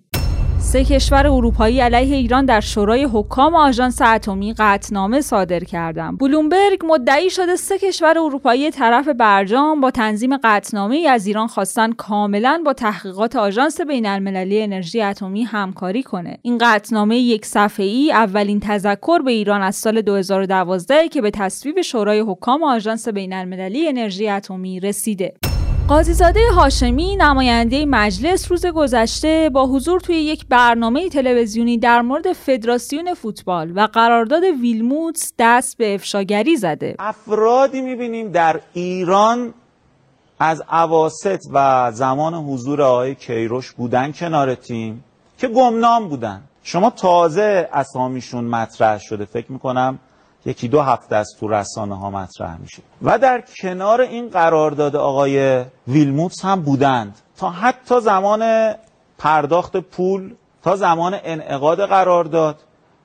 سه 0.64 0.84
کشور 0.84 1.28
اروپایی 1.28 1.80
علیه 1.80 2.16
ایران 2.16 2.46
در 2.46 2.60
شورای 2.60 3.04
حکام 3.04 3.56
آژانس 3.56 4.02
اتمی 4.02 4.54
قطعنامه 4.54 5.22
صادر 5.22 5.60
کردند. 5.64 6.20
بلومبرگ 6.20 6.86
مدعی 6.86 7.30
شده 7.30 7.56
سه 7.56 7.80
کشور 7.80 8.20
اروپایی 8.20 8.72
طرف 8.72 9.08
برجام 9.08 9.82
با 9.82 9.92
تنظیم 9.92 10.38
قطعنامه 10.38 11.08
از 11.10 11.28
ایران 11.28 11.48
خواستن 11.48 11.92
کاملا 11.92 12.62
با 12.66 12.74
تحقیقات 12.74 13.36
آژانس 13.36 13.82
بین 13.82 14.06
المللی 14.06 14.62
انرژی 14.62 15.02
اتمی 15.02 15.44
همکاری 15.44 16.04
کنه. 16.04 16.38
این 16.42 16.58
قطعنامه 16.58 17.18
یک 17.18 17.46
صفحه 17.46 17.86
ای 17.86 18.12
اولین 18.12 18.60
تذکر 18.60 19.20
به 19.20 19.32
ایران 19.32 19.62
از 19.62 19.76
سال 19.76 20.02
2012 20.02 21.08
که 21.08 21.22
به 21.22 21.32
تصویب 21.32 21.82
شورای 21.82 22.20
حکام 22.20 22.64
آژانس 22.64 23.08
بین 23.08 23.34
المللی 23.34 23.88
انرژی 23.88 24.30
اتمی 24.30 24.80
رسیده. 24.80 25.34
قاضیزاده 25.92 26.40
هاشمی 26.56 27.16
نماینده 27.16 27.86
مجلس 27.86 28.52
روز 28.52 28.66
گذشته 28.66 29.50
با 29.54 29.68
حضور 29.68 30.00
توی 30.00 30.16
یک 30.16 30.46
برنامه 30.50 31.10
تلویزیونی 31.10 31.78
در 31.78 32.02
مورد 32.02 32.34
فدراسیون 32.34 33.14
فوتبال 33.14 33.72
و 33.76 33.88
قرارداد 33.94 34.44
ویلموتس 34.62 35.34
دست 35.40 35.78
به 35.78 35.96
افشاگری 35.96 36.56
زده. 36.56 36.96
افرادی 37.00 37.82
می‌بینیم 37.82 38.32
در 38.32 38.60
ایران 38.74 39.54
از 40.40 40.64
عواست 40.70 41.50
و 41.54 41.92
زمان 41.92 42.34
حضور 42.34 42.82
آقای 42.82 43.16
کیروش 43.16 43.72
بودن 43.72 44.12
کنار 44.12 44.56
تیم 44.56 45.04
که 45.38 45.48
گمنام 45.48 46.10
بودن. 46.10 46.42
شما 46.64 46.90
تازه 46.90 47.70
اسامیشون 47.74 48.44
مطرح 48.44 48.98
شده. 48.98 49.26
فکر 49.26 49.52
می‌کنم 49.52 50.00
یکی 50.46 50.68
دو 50.68 50.82
هفته 50.82 51.16
از 51.16 51.30
تو 51.40 51.48
رسانه 51.48 52.00
ها 52.00 52.10
مطرح 52.10 52.58
میشه. 52.58 52.82
و 53.02 53.20
در 53.20 53.44
کنار 53.62 54.02
این 54.02 54.30
قرارداد 54.30 54.96
آقای 54.96 55.66
ویلموتس 55.88 56.46
هم 56.46 56.62
بودند. 56.62 57.18
تا 57.38 57.50
حتی 57.50 58.00
زمان 58.02 58.74
پرداخت 59.18 59.78
پول 59.78 60.34
تا 60.64 60.76
زمان 60.76 61.18
انعقاد 61.24 61.86
قرارداد. 61.86 62.60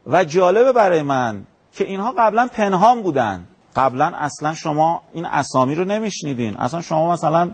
و 0.07 0.25
جالبه 0.25 0.73
برای 0.73 1.03
من 1.03 1.47
که 1.73 1.85
اینها 1.85 2.15
قبلا 2.19 2.49
پنهان 2.53 3.03
بودن 3.03 3.47
قبلا 3.77 4.13
اصلا 4.15 4.55
شما 4.55 5.03
این 5.13 5.27
اسامی 5.27 5.75
رو 5.75 5.85
نمیشنیدین. 5.85 6.57
اصلا 6.57 6.81
شما 6.81 7.13
مثلا 7.13 7.51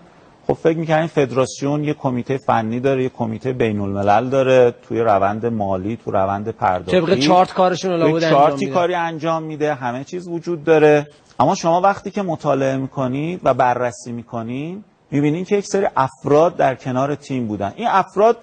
خب 0.46 0.52
فکر 0.52 0.78
می‌کنین 0.78 1.06
فدراسیون 1.06 1.84
یه 1.84 1.94
کمیته 1.94 2.36
فنی 2.36 2.80
داره 2.80 3.02
یه 3.02 3.08
کمیته 3.08 3.52
بین 3.52 3.80
الملل 3.80 4.28
داره 4.28 4.74
توی 4.88 5.00
روند 5.00 5.46
مالی 5.46 5.98
تو 6.04 6.10
روند 6.10 6.48
پرداختی؟ 6.48 7.00
طبق 7.00 7.18
چارت 7.18 7.52
کارشون 7.52 8.00
رو 8.00 8.20
چارتی 8.20 8.66
کاری 8.66 8.94
انجام 8.94 9.42
میده 9.42 9.74
همه 9.74 10.04
چیز 10.04 10.28
وجود 10.28 10.64
داره. 10.64 11.06
اما 11.40 11.54
شما 11.54 11.80
وقتی 11.80 12.10
که 12.10 12.22
مطالعه 12.22 12.76
می‌کنید 12.76 13.40
و 13.44 13.54
بررسی 13.54 14.12
می‌کنید 14.12 14.84
می‌بینید 15.10 15.48
که 15.48 15.56
یک 15.56 15.66
سری 15.66 15.86
افراد 15.96 16.56
در 16.56 16.74
کنار 16.74 17.14
تیم 17.14 17.46
بودن. 17.46 17.72
این 17.76 17.88
افراد 17.88 18.36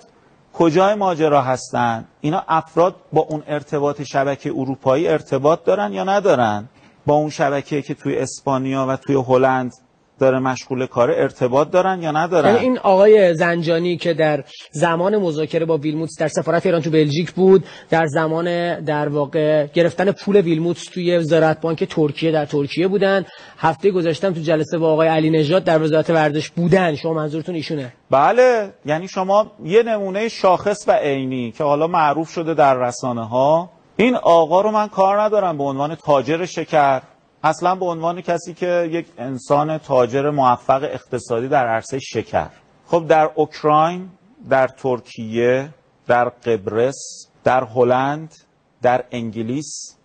کجای 0.54 0.96
ماجرا 0.96 1.42
هستن؟ 1.42 2.06
اینا 2.22 2.44
افراد 2.48 2.96
با 3.14 3.22
اون 3.22 3.44
ارتباط 3.48 4.02
شبکه 4.02 4.50
اروپایی 4.50 5.08
ارتباط 5.08 5.64
دارن 5.64 5.94
یا 5.94 6.04
ندارن؟ 6.04 6.70
با 7.06 7.14
اون 7.14 7.30
شبکه 7.30 7.82
که 7.82 7.94
توی 7.94 8.18
اسپانیا 8.18 8.86
و 8.90 8.96
توی 8.96 9.16
هلند 9.16 9.74
داره 10.20 10.40
مشغول 10.40 10.86
کار 10.86 11.12
ارتباط 11.12 11.72
دارن 11.72 12.02
یا 12.02 12.12
ندارن؟ 12.12 12.54
یعنی 12.54 12.66
این 12.66 12.78
آقای 12.78 13.34
زنجانی 13.34 13.98
که 13.98 14.14
در 14.14 14.44
زمان 14.72 15.18
مذاکره 15.18 15.66
با 15.66 15.78
ویلموتس 15.78 16.20
در 16.20 16.28
سفارت 16.28 16.66
ایران 16.66 16.82
تو 16.82 16.90
بلژیک 16.90 17.32
بود 17.32 17.66
در 17.90 18.06
زمان 18.06 18.80
در 18.80 19.08
واقع 19.08 19.68
گرفتن 19.68 20.12
پول 20.12 20.42
ویلموتس 20.42 20.86
توی 20.86 21.18
وزارت 21.18 21.62
بانک 21.62 21.84
ترکیه 21.84 22.32
در 22.32 22.46
ترکیه 22.46 22.88
بودن. 22.88 23.26
هفته 23.58 23.92
گذاشتم 23.92 24.34
تو 24.34 24.42
جلسه 24.42 24.78
با 24.78 24.94
آقای 24.94 25.08
علی 25.08 25.30
نژاد 25.30 25.64
در 25.64 25.82
وزارت 25.82 26.10
ورزش 26.10 26.50
بودن. 26.50 26.96
شما 26.96 27.14
منظورتون 27.14 27.56
ایشونه؟ 27.56 27.94
بله 28.12 28.74
یعنی 28.86 29.08
شما 29.08 29.52
یه 29.64 29.84
نمونه 29.84 30.28
شاخص 30.28 30.86
و 30.88 30.92
عینی 30.92 31.52
که 31.52 31.64
حالا 31.64 31.88
معروف 31.88 32.30
شده 32.30 32.54
در 32.54 32.76
رسانه 32.76 33.28
ها 33.28 33.70
این 33.98 34.16
آقا 34.16 34.62
رو 34.62 34.72
من 34.72 34.88
کار 34.88 35.22
ندارم 35.22 35.58
به 35.58 35.64
عنوان 35.64 35.96
تاجر 35.96 36.46
شکر. 36.46 37.02
اصلا 37.44 37.76
به 37.76 37.86
عنوان 37.86 38.22
کسی 38.22 38.54
که 38.54 38.90
یک 38.92 39.08
انسان 39.18 39.78
تاجر 39.78 40.30
موفق 40.30 40.84
اقتصادی 40.84 41.48
در 41.48 41.68
عرصه 41.68 42.00
شکر. 42.00 42.50
خب 42.88 43.08
در 43.08 43.30
اوکراین 43.36 44.10
در 44.50 44.68
ترکیه 44.68 45.70
در 46.08 46.30
قبرس 46.30 47.28
در 47.44 47.64
هلند 47.64 48.36
در 48.82 49.04
انگلیس 49.12 49.96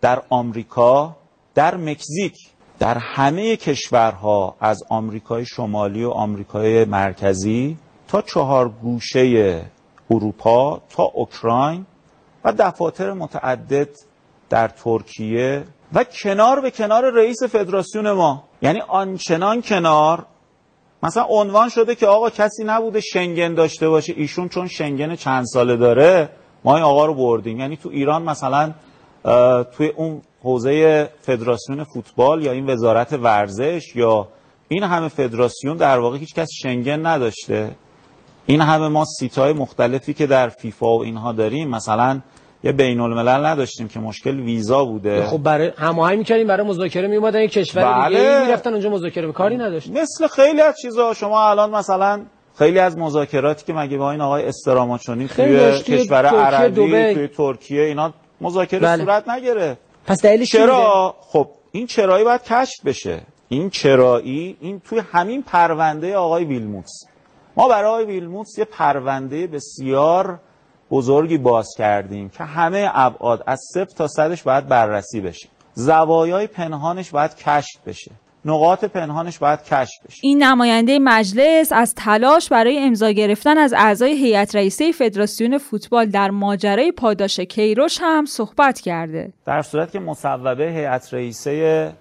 در 0.00 0.22
آمریکا 0.28 1.16
در 1.54 1.76
مکزیک 1.76 2.34
در 2.78 2.98
همه 2.98 3.56
کشورها 3.56 4.56
از 4.60 4.82
آمریکای 4.88 5.46
شمالی 5.46 6.04
و 6.04 6.10
آمریکای 6.10 6.84
مرکزی 6.84 7.76
تا 8.08 8.22
چهار 8.22 8.68
گوشه 8.68 9.62
اروپا 10.10 10.82
تا 10.90 11.02
اوکراین 11.02 11.86
و 12.44 12.52
دفاتر 12.52 13.12
متعدد 13.12 13.88
در 14.50 14.68
ترکیه 14.68 15.64
و 15.94 16.04
کنار 16.04 16.60
به 16.60 16.70
کنار 16.70 17.10
رئیس 17.10 17.42
فدراسیون 17.42 18.10
ما. 18.10 18.44
یعنی 18.62 18.80
آنچنان 18.80 19.62
کنار. 19.62 20.26
مثلا 21.02 21.24
عنوان 21.24 21.68
شده 21.68 21.94
که 21.94 22.06
آقا 22.06 22.30
کسی 22.30 22.64
نبوده 22.64 23.00
شنگن 23.00 23.54
داشته 23.54 23.88
باشه. 23.88 24.12
ایشون 24.16 24.48
چون 24.48 24.68
شنگن 24.68 25.16
چند 25.16 25.44
ساله 25.44 25.76
داره 25.76 26.28
ما 26.64 26.74
این 26.76 26.84
آقا 26.84 27.06
رو 27.06 27.14
بردیم. 27.14 27.60
یعنی 27.60 27.76
تو 27.76 27.88
ایران 27.88 28.22
مثلا 28.22 28.72
توی 29.76 29.88
اون 29.88 30.22
حوزه 30.42 31.08
فدراسیون 31.20 31.84
فوتبال 31.84 32.44
یا 32.44 32.52
این 32.52 32.70
وزارت 32.70 33.12
ورزش 33.12 33.96
یا 33.96 34.28
این 34.68 34.82
همه 34.82 35.08
فدراسیون 35.08 35.76
در 35.76 35.98
واقع 35.98 36.18
هیچ 36.18 36.34
کس 36.34 36.48
شنگن 36.62 37.06
نداشته. 37.06 37.76
این 38.46 38.60
همه 38.60 38.88
ما 38.88 39.04
سیتای 39.04 39.52
مختلفی 39.52 40.14
که 40.14 40.26
در 40.26 40.48
فیفا 40.48 40.98
و 40.98 41.02
اینها 41.02 41.32
داریم 41.32 41.68
مثلا 41.68 42.20
یه 42.64 42.72
بین 42.72 43.00
الملل 43.00 43.46
نداشتیم 43.46 43.88
که 43.88 44.00
مشکل 44.00 44.40
ویزا 44.40 44.84
بوده. 44.84 45.26
خب 45.26 45.42
برای 45.42 45.72
هماهنگ 45.76 46.18
می‌کردیم 46.18 46.46
برای 46.46 46.66
مذاکره 46.66 47.08
می 47.08 47.16
اومدن 47.16 47.40
یک 47.40 47.52
کشور 47.52 47.84
بله. 47.84 48.18
دیگه 48.18 48.44
می‌رفتن 48.46 48.70
اونجا 48.70 48.90
مذاکره 48.90 49.32
کاری 49.32 49.56
نداشت. 49.56 49.90
مثل 49.90 50.26
خیلی 50.26 50.60
از 50.60 50.74
چیزا 50.82 51.14
شما 51.14 51.50
الان 51.50 51.70
مثلا 51.70 52.22
خیلی 52.58 52.78
از 52.78 52.98
مذاکراتی 52.98 53.64
که 53.64 53.72
مگه 53.72 53.98
با 53.98 54.10
این 54.10 54.20
آقای 54.20 54.46
استراماچونی 54.46 55.28
توی 55.28 55.82
کشور 55.82 56.26
عربی 56.26 57.14
توی 57.14 57.28
ترکیه 57.28 57.82
اینا 57.82 58.14
مذاکره 58.40 58.80
بله. 58.80 59.04
صورت 59.04 59.28
نگرفت. 59.28 59.80
پس 60.06 60.22
دلیلش 60.22 60.52
چرا؟ 60.52 61.14
خب 61.20 61.48
این 61.72 61.86
چرایی 61.86 62.24
باید 62.24 62.42
کشف 62.42 62.84
بشه. 62.84 63.20
این 63.48 63.70
چرایی 63.70 64.56
این 64.60 64.80
توی 64.80 65.02
همین 65.12 65.42
پرونده 65.42 66.16
آقای 66.16 66.44
ویلموتس. 66.44 67.04
ما 67.56 67.68
برای 67.68 67.90
آقای 67.90 68.04
ویلموتس 68.04 68.58
یه 68.58 68.64
پرونده 68.64 69.46
بسیار 69.46 70.38
بزرگی 70.94 71.38
باز 71.38 71.68
کردیم 71.78 72.28
که 72.28 72.44
همه 72.44 72.90
ابعاد 72.94 73.42
از 73.46 73.60
صفر 73.74 73.94
تا 73.96 74.08
صدش 74.08 74.42
باید 74.42 74.68
بررسی 74.68 75.20
بشه. 75.20 75.48
زوایای 75.72 76.46
پنهانش 76.46 77.10
باید 77.10 77.36
کشف 77.36 77.80
بشه. 77.86 78.10
نقاط 78.44 78.84
پنهانش 78.84 79.38
باید 79.38 79.62
کشف 79.62 80.06
بشه. 80.06 80.20
این 80.22 80.42
نماینده 80.42 80.98
مجلس 80.98 81.72
از 81.72 81.94
تلاش 81.94 82.48
برای 82.48 82.78
امضا 82.78 83.10
گرفتن 83.10 83.58
از 83.58 83.72
اعضای 83.72 84.12
هیئت 84.12 84.56
رئیسه 84.56 84.92
فدراسیون 84.92 85.58
فوتبال 85.58 86.06
در 86.06 86.30
ماجرای 86.30 86.92
پاداش 86.92 87.40
کیروش 87.40 87.98
هم 88.00 88.24
صحبت 88.24 88.80
کرده. 88.80 89.32
در 89.46 89.62
صورت 89.62 89.92
که 89.92 90.00
مصوبه 90.00 90.64
هیئت 90.64 91.14
رئیسه 91.14 91.92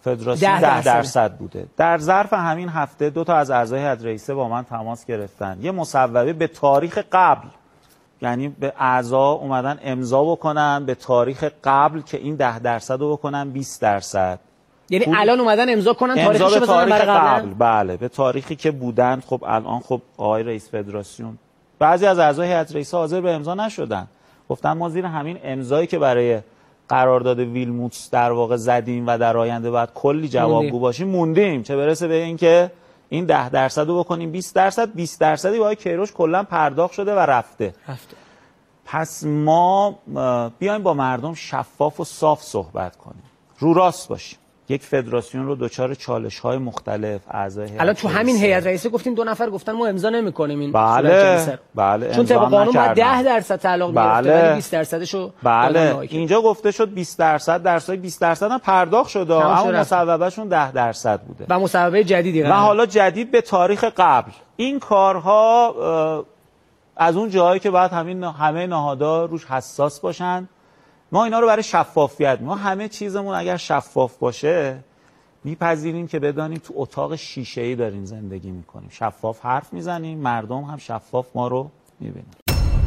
فدراسیون 0.00 0.52
ده 0.52 0.60
10 0.60 0.74
درصد. 0.74 0.84
درصد 0.84 1.36
بوده. 1.36 1.66
در 1.76 1.98
ظرف 1.98 2.32
همین 2.32 2.68
هفته 2.68 3.10
دو 3.10 3.24
تا 3.24 3.34
از 3.34 3.50
اعضای 3.50 3.80
هیئت 3.80 4.04
رئیسه 4.04 4.34
با 4.34 4.48
من 4.48 4.64
تماس 4.64 5.06
گرفتن. 5.06 5.58
یه 5.62 5.70
مصوبه 5.70 6.32
به 6.32 6.46
تاریخ 6.46 6.98
قبل. 7.12 7.48
یعنی 8.22 8.48
به 8.48 8.72
اعضا 8.78 9.30
اومدن 9.30 9.78
امضا 9.82 10.24
بکنن 10.24 10.84
به 10.86 10.94
تاریخ 10.94 11.44
قبل 11.64 12.00
که 12.00 12.18
این 12.18 12.36
10 12.36 12.58
درصد 12.58 13.00
رو 13.00 13.12
بکنن 13.12 13.50
20 13.50 13.80
درصد. 13.82 14.38
یعنی 14.90 15.04
پول- 15.04 15.14
الان 15.18 15.40
اومدن 15.40 15.72
امضا 15.72 15.92
کنن 15.92 16.10
امضا 16.18 16.38
تاریخش 16.38 16.58
به 16.60 16.66
تاریخ 16.66 16.94
قبل. 16.94 17.48
بله 17.58 17.96
به 17.96 18.08
تاریخی 18.08 18.56
که 18.56 18.70
بودن. 18.70 19.22
خب 19.26 19.44
الان 19.46 19.80
خب 19.80 20.00
آقای 20.16 20.42
رئیس 20.42 20.70
فدراسیون 20.70 21.38
بعضی 21.78 22.06
از 22.06 22.18
اعضای 22.18 22.46
هیئت 22.48 22.74
رئیسه 22.74 22.96
حاضر 22.96 23.20
به 23.20 23.30
امضا 23.30 23.54
نشدن. 23.54 24.06
گفتن 24.48 24.72
ما 24.72 24.88
زیر 24.88 25.06
همین 25.06 25.38
امضایی 25.44 25.86
که 25.86 25.98
برای 25.98 26.40
قرارداد 26.88 27.38
ویلموتس 27.38 28.10
در 28.10 28.32
واقع 28.32 28.56
زدیم 28.56 29.06
و 29.06 29.18
در 29.18 29.36
آینده 29.36 29.70
باید 29.70 29.88
کلی 29.94 30.28
جوابگو. 30.28 30.78
باشیم 30.78 31.08
موندیم. 31.08 31.62
چه 31.62 31.76
برسه 31.76 32.08
به 32.08 32.14
اینکه 32.14 32.70
این 33.12 33.24
10 33.24 33.48
درصد 33.48 33.88
رو 33.88 33.98
بکنیم 33.98 34.32
20 34.32 34.54
درصد 34.54 34.92
20 34.92 35.20
درصدی 35.20 35.58
با 35.58 35.74
کیروش 35.74 36.12
کلا 36.12 36.42
پرداخت 36.42 36.94
شده 36.94 37.14
و 37.14 37.18
رفته. 37.18 37.74
رفته. 37.88 38.16
پس 38.84 39.24
ما 39.24 39.98
بیایم 40.58 40.82
با 40.82 40.94
مردم 40.94 41.34
شفاف 41.34 42.00
و 42.00 42.04
صاف 42.04 42.42
صحبت 42.42 42.96
کنیم. 42.96 43.22
رو 43.58 43.74
راست 43.74 44.08
باشیم. 44.08 44.38
یک 44.72 44.82
فدراسیون 44.82 45.46
رو 45.46 45.56
دچار 45.56 45.94
چالش 45.94 46.38
های 46.38 46.58
مختلف 46.58 47.20
اعضای 47.30 47.78
الان 47.78 47.94
تو 47.94 48.08
همین. 48.08 48.36
هیئت 48.36 48.66
رئیسه 48.66 48.88
گفتین 48.88 49.14
دو 49.14 49.24
نفر 49.24 49.50
گفتن 49.50 49.72
ما 49.72 49.86
امضا 49.86 50.10
نمی‌کنیم 50.10 50.60
این 50.60 50.72
بله. 50.72 51.58
بله 51.74 52.14
چون 52.14 52.26
طبق 52.26 52.38
قانون 52.38 52.74
باید 52.74 52.78
نکردن. 52.78 53.22
10 53.22 53.22
درصد 53.22 53.56
تعلق 53.56 53.94
بله. 53.94 54.42
ولی 54.44 54.54
20 54.54 54.72
درصدشو 54.72 55.30
بله. 55.42 55.98
اینجا 55.98 56.40
گفته 56.42 56.70
شد 56.70 56.94
20 56.94 57.18
درصد 57.18 57.62
درصد 57.62 57.92
20 57.92 58.20
درصد 58.20 58.50
هم 58.50 58.58
پرداخت 58.58 59.10
شده 59.10 59.34
اما. 59.34 59.70
مصوبهشون 59.70 60.48
10 60.48 60.72
درصد 60.72 61.20
بوده 61.20 61.46
و 61.48 61.58
مصوبه 61.58 62.04
جدیدی 62.04 62.42
و. 62.42 62.52
حالا 62.52 62.86
جدید 62.86 63.30
به 63.30 63.40
تاریخ 63.40 63.84
قبل 63.96 64.30
این 64.56 64.78
کارها 64.78 66.24
از 66.96 67.16
اون 67.16 67.30
جاهایی 67.30 67.60
که 67.60 67.70
باید 67.70 67.90
همین 67.90 68.24
همه 68.24 68.66
نهادها 68.66 69.24
روش 69.24 69.44
حساس 69.44 70.00
باشن 70.00 70.48
ما 71.12 71.24
اینا 71.24 71.40
رو 71.40 71.46
برای 71.46 71.62
شفافیت 71.62 72.38
ما 72.40 72.54
همه 72.54 72.88
چیزمون 72.88 73.34
اگر 73.34 73.56
شفاف 73.56 74.16
باشه 74.16 74.78
میپذیریم 75.44 76.06
که 76.06 76.18
بدانیم 76.18 76.58
تو 76.58 76.74
اتاق 76.76 77.16
شیشه 77.16 77.60
ای 77.60 77.74
داریم 77.74 78.04
زندگی 78.04 78.50
می‌کنیم. 78.50 78.88
شفاف 78.90 79.40
حرف 79.40 79.72
می‌زنیم 79.72 80.18
مردم 80.18 80.62
هم 80.62 80.76
شفاف 80.76 81.26
ما 81.34 81.48
رو 81.48 81.70
می‌بینن. 82.00 82.41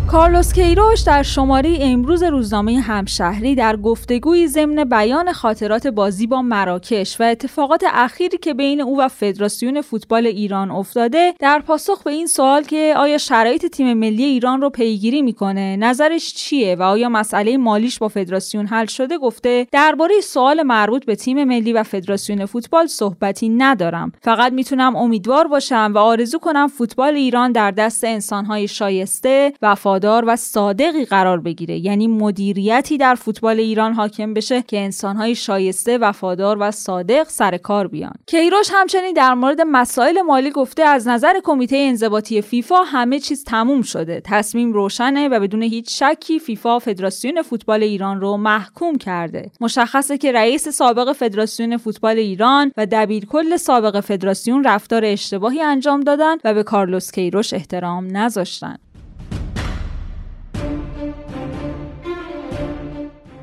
کارلوس 0.07 0.53
کیروش 0.53 1.01
در 1.01 1.23
شماره 1.23 1.77
امروز 1.81 2.23
روزنامه 2.23 2.79
همشهری 2.79 3.55
در 3.55 3.75
گفتگوی 3.75 4.47
ضمن 4.47 4.83
بیان 4.83 5.31
خاطرات 5.31 5.87
بازی 5.87 6.27
با 6.27 6.41
مراکش 6.41 7.21
و 7.21 7.23
اتفاقات 7.23 7.83
اخیری 7.93 8.37
که 8.37 8.53
بین 8.53 8.81
او 8.81 8.99
و 8.99 9.07
فدراسیون 9.07 9.81
فوتبال 9.81 10.25
ایران 10.25 10.71
افتاده 10.71 11.33
در 11.39 11.59
پاسخ 11.59 12.03
به 12.03 12.11
این 12.11 12.27
سوال 12.27 12.63
که 12.63 12.93
آیا 12.97 13.17
شرایط 13.17 13.65
تیم 13.65 13.93
ملی 13.93 14.23
ایران 14.23 14.61
رو 14.61 14.69
پیگیری 14.69 15.21
می‌کنه 15.21 15.75
نظرش 15.75 16.33
چیه 16.33 16.75
و 16.75 16.81
آیا 16.81 17.09
مسئله 17.09 17.57
مالیش 17.57 17.99
با 17.99 18.07
فدراسیون 18.07 18.65
حل 18.65 18.85
شده 18.85 19.17
گفته 19.17 19.67
درباره 19.71 20.21
سوال 20.21 20.63
مربوط 20.63 21.05
به 21.05 21.15
تیم 21.15 21.43
ملی 21.43 21.73
و 21.73 21.83
فدراسیون 21.83 22.45
فوتبال 22.45 22.87
صحبتی 22.87 23.49
ندارم. 23.49 24.11
فقط 24.21 24.51
می‌تونم 24.51 24.95
امیدوار 24.95 25.47
باشم 25.47 25.91
و 25.95 25.97
آرزو 25.97 26.39
کنم 26.39 26.67
فوتبال 26.67 27.15
ایران 27.15 27.51
در 27.51 27.71
دست 27.71 28.03
انسانهای 28.03 28.67
شایسته 28.67 29.53
وفادار 29.95 30.23
و 30.27 30.35
صادقی 30.35 31.05
قرار 31.05 31.39
بگیره. 31.39 31.77
یعنی 31.77 32.07
مدیریتی 32.07 32.97
در 32.97 33.15
فوتبال 33.15 33.59
ایران 33.59 33.93
حاکم 33.93 34.33
بشه 34.33 34.61
که 34.61 34.79
انسانهای 34.79 35.35
شایسته 35.35 35.97
وفادار 35.97 36.57
و 36.59 36.71
صادق 36.71 37.27
سر 37.29 37.57
کار 37.57 37.87
بیان. 37.87 38.13
کیروش 38.27 38.67
همچنین 38.73 39.13
در 39.13 39.33
مورد 39.33 39.61
مسائل 39.61 40.21
مالی 40.21 40.51
گفته 40.51 40.83
از 40.83 41.07
نظر 41.07 41.33
کمیته 41.43 41.77
انضباطی 41.77 42.41
فیفا 42.41 42.83
همه 42.83 43.19
چیز 43.19 43.43
تموم 43.43 43.81
شده. 43.81 44.21
تصمیم 44.25 44.73
روشنه 44.73 45.29
و 45.29 45.39
بدون 45.39 45.63
هیچ 45.63 46.03
شکی 46.03 46.39
فیفا 46.39 46.79
فدراسیون 46.79 47.41
فوتبال 47.41 47.83
ایران 47.83 48.21
رو 48.21 48.37
محکوم 48.37 48.97
کرده. 48.97 49.51
مشخصه 49.61 50.17
که 50.17 50.31
رئیس 50.31 50.67
سابق 50.67 51.11
فدراسیون 51.11 51.77
فوتبال 51.77 52.17
ایران 52.17 52.71
و 52.77 52.85
دبیرکل 52.85 53.57
سابق 53.57 53.99
فدراسیون 53.99 54.63
رفتار 54.63 55.05
اشتباهی 55.05 55.61
انجام 55.61 56.01
دادن 56.01 56.35
و 56.43 56.53
به 56.53 56.63
کارلوس 56.63 57.11
کیروش 57.11 57.53
احترام 57.53 58.17
نذاشتن. 58.17 58.77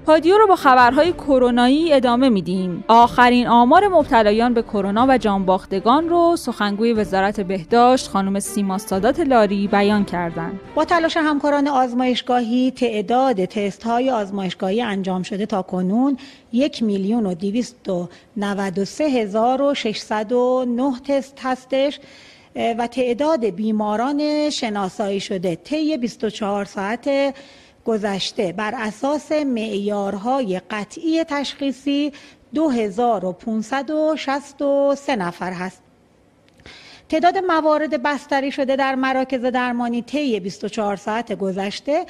پادیو 0.07 0.39
رو 0.39 0.47
با 0.47 0.57
خبرهای 0.57 1.13
کرونایی 1.13 1.93
ادامه 1.93 2.29
میدیم. 2.29 2.85
آخرین 2.89 3.47
آمار 3.47 3.89
مبتلایان 3.89 4.55
به 4.55 4.63
کرونا 4.63 5.07
و 5.09 5.19
جانباختگان 5.19 6.09
رو 6.09 6.37
سخنگوی 6.37 6.93
وزارت 6.93 7.41
بهداشت 7.41 8.09
خانم 8.09 8.41
سیما 8.41 8.79
سادات 8.79 9.21
لاری 9.21 9.69
بیان 9.69 10.05
کردند. 10.05 10.61
با 10.75 10.85
تلاش 10.85 11.17
همکاران 11.17 11.69
آزمایشگاهی 11.69 12.71
تعداد 12.71 13.45
تست 13.45 13.83
های 13.83 14.11
آزمایشگاهی 14.11 14.83
انجام 14.83 15.23
شده 15.23 15.47
تا 15.47 15.63
کنون 15.63 16.17
یک 16.53 16.83
میلیون 16.83 17.27
و 17.27 17.35
دویست 17.35 17.89
و 17.89 18.09
هزار 19.01 19.63
و 19.63 19.75
تست 21.07 21.39
هستش 21.43 22.01
و 22.79 22.87
تعداد 22.87 23.45
بیماران 23.45 24.51
شناسایی 24.51 25.21
شده 25.21 25.57
طی 25.57 25.97
24 25.97 26.65
ساعت 26.65 27.35
گذشته 27.85 28.53
بر 28.53 28.75
اساس 28.77 29.33
معیارهای 29.33 30.61
قطعی 30.71 31.25
تشخیصی 31.25 32.13
2563 32.55 35.17
نفر 35.17 35.53
هست. 35.53 35.83
تعداد 37.09 37.39
موارد 37.39 38.03
بستری 38.03 38.53
شده 38.53 38.77
در 38.77 38.95
مراکز 38.95 39.41
درمانی 39.41 40.03
طی 40.03 40.41
24 40.41 40.97
ساعت 40.97 41.33
گذشته 41.33 42.07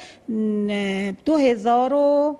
2000 1.25 1.93
و 1.93 2.37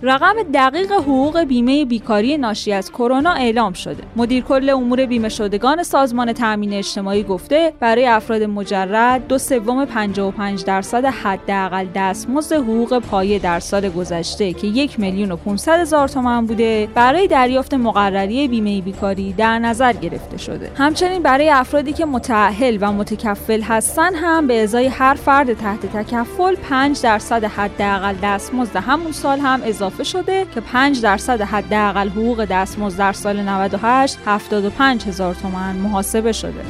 رقم 0.04 0.34
دقیق 0.54 0.92
حقوق 0.92 1.40
بیمه 1.40 1.84
بیکاری 1.84 2.38
ناشی 2.38 2.72
از 2.72 2.90
کرونا 2.90 3.32
اعلام 3.32 3.72
شده. 3.72 4.02
مدیر 4.16 4.44
کل 4.44 4.70
امور 4.70 5.06
بیمه 5.06 5.28
شدگان 5.28 5.82
سازمان 5.82 6.32
تامین 6.32 6.72
اجتماعی 6.72 7.22
گفته 7.22 7.72
برای 7.80 8.06
افراد 8.06 8.42
مجرد 8.42 9.26
دو 9.28 9.38
سوم 9.38 9.84
55 9.84 10.64
درصد 10.64 11.04
حداقل 11.04 11.86
دستمزد 11.94 12.52
حقوق 12.52 12.98
پایه 12.98 13.38
در 13.38 13.60
سال 13.60 13.88
گذشته 13.88 14.52
که 14.52 14.66
یک 14.66 15.00
میلیون 15.00 15.32
و 15.32 15.36
500 15.36 15.80
هزار 15.80 16.08
تومان 16.08 16.46
بوده 16.46 16.88
برای 16.94 17.26
دریافت 17.26 17.74
مقرری 17.74 18.48
بیمه 18.48 18.80
بیکاری 18.80 19.32
در 19.32 19.58
نظر 19.58 19.92
گرفته 19.92 20.38
شده. 20.38 20.70
همچنین 20.76 21.22
برای 21.22 21.50
افرادی 21.50 21.92
که 21.92 22.04
متأهل 22.04 22.78
و 22.80 22.92
متکفل 22.92 23.62
هستند 23.62 24.12
هم 24.16 24.46
به 24.46 24.62
ازای 24.62 24.86
هر 24.86 25.14
فرد 25.14 25.52
تحت 25.52 25.86
تکفل 25.86 26.54
5 26.54 27.00
درصد 27.02 27.44
حداقل 27.44 28.14
دستمزد 28.22 28.76
همون 28.76 29.12
سال 29.12 29.38
هم 29.38 29.60
اضافه 29.64 29.91
اضافه 29.92 30.05
شده 30.05 30.46
که 30.55 30.61
5 30.61 31.02
درصد 31.02 31.40
حداقل 31.40 32.09
حقوق 32.09 32.44
دستمزد 32.44 32.98
در 32.98 33.12
سال 33.12 33.42
98 33.42 34.18
75 34.26 35.07
هزار 35.07 35.35
تومن 35.35 35.76
محاسبه 35.76 36.33
شده. 36.33 36.64